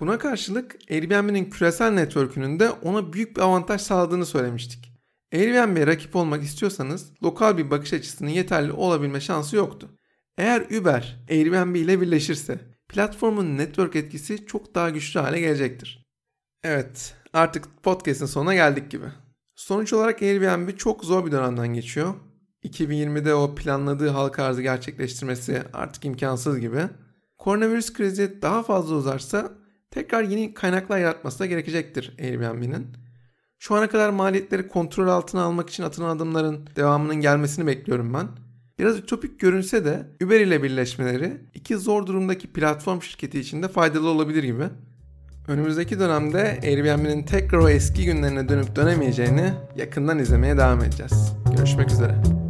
Buna 0.00 0.18
karşılık 0.18 0.76
Airbnb'nin 0.90 1.50
küresel 1.50 1.90
network'ünün 1.90 2.60
de 2.60 2.70
ona 2.70 3.12
büyük 3.12 3.36
bir 3.36 3.42
avantaj 3.42 3.80
sağladığını 3.80 4.26
söylemiştik. 4.26 4.92
Airbnb'ye 5.32 5.86
rakip 5.86 6.16
olmak 6.16 6.42
istiyorsanız 6.42 7.12
lokal 7.22 7.58
bir 7.58 7.70
bakış 7.70 7.92
açısının 7.92 8.30
yeterli 8.30 8.72
olabilme 8.72 9.20
şansı 9.20 9.56
yoktu. 9.56 9.98
Eğer 10.38 10.60
Uber 10.60 11.24
Airbnb 11.30 11.74
ile 11.74 12.00
birleşirse 12.00 12.60
platformun 12.88 13.58
network 13.58 13.96
etkisi 13.96 14.46
çok 14.46 14.74
daha 14.74 14.90
güçlü 14.90 15.20
hale 15.20 15.40
gelecektir. 15.40 16.06
Evet, 16.64 17.14
artık 17.32 17.82
podcast'in 17.82 18.26
sonuna 18.26 18.54
geldik 18.54 18.90
gibi. 18.90 19.06
Sonuç 19.54 19.92
olarak 19.92 20.22
Airbnb 20.22 20.76
çok 20.76 21.04
zor 21.04 21.26
bir 21.26 21.32
dönemden 21.32 21.74
geçiyor. 21.74 22.14
2020'de 22.64 23.34
o 23.34 23.54
planladığı 23.54 24.08
halka 24.08 24.44
arzı 24.44 24.62
gerçekleştirmesi 24.62 25.62
artık 25.72 26.04
imkansız 26.04 26.60
gibi. 26.60 26.82
Koronavirüs 27.38 27.92
krizi 27.92 28.42
daha 28.42 28.62
fazla 28.62 28.94
uzarsa 28.94 29.52
tekrar 29.92 30.22
yeni 30.22 30.54
kaynaklar 30.54 30.98
yaratması 30.98 31.38
da 31.38 31.46
gerekecektir 31.46 32.16
Airbnb'nin. 32.20 32.86
Şu 33.58 33.74
ana 33.74 33.88
kadar 33.88 34.10
maliyetleri 34.10 34.68
kontrol 34.68 35.08
altına 35.08 35.42
almak 35.42 35.70
için 35.70 35.82
atılan 35.82 36.16
adımların 36.16 36.68
devamının 36.76 37.16
gelmesini 37.16 37.66
bekliyorum 37.66 38.14
ben. 38.14 38.28
Biraz 38.78 38.98
ütopik 38.98 39.40
görünse 39.40 39.84
de 39.84 40.06
Uber 40.24 40.40
ile 40.40 40.62
birleşmeleri 40.62 41.40
iki 41.54 41.76
zor 41.76 42.06
durumdaki 42.06 42.52
platform 42.52 43.02
şirketi 43.02 43.40
için 43.40 43.62
de 43.62 43.68
faydalı 43.68 44.08
olabilir 44.08 44.42
gibi. 44.42 44.64
Önümüzdeki 45.48 45.98
dönemde 45.98 46.60
Airbnb'nin 46.62 47.22
tekrar 47.22 47.58
o 47.58 47.68
eski 47.68 48.04
günlerine 48.04 48.48
dönüp 48.48 48.76
dönemeyeceğini 48.76 49.52
yakından 49.76 50.18
izlemeye 50.18 50.56
devam 50.56 50.84
edeceğiz. 50.84 51.32
Görüşmek 51.56 51.90
üzere. 51.90 52.41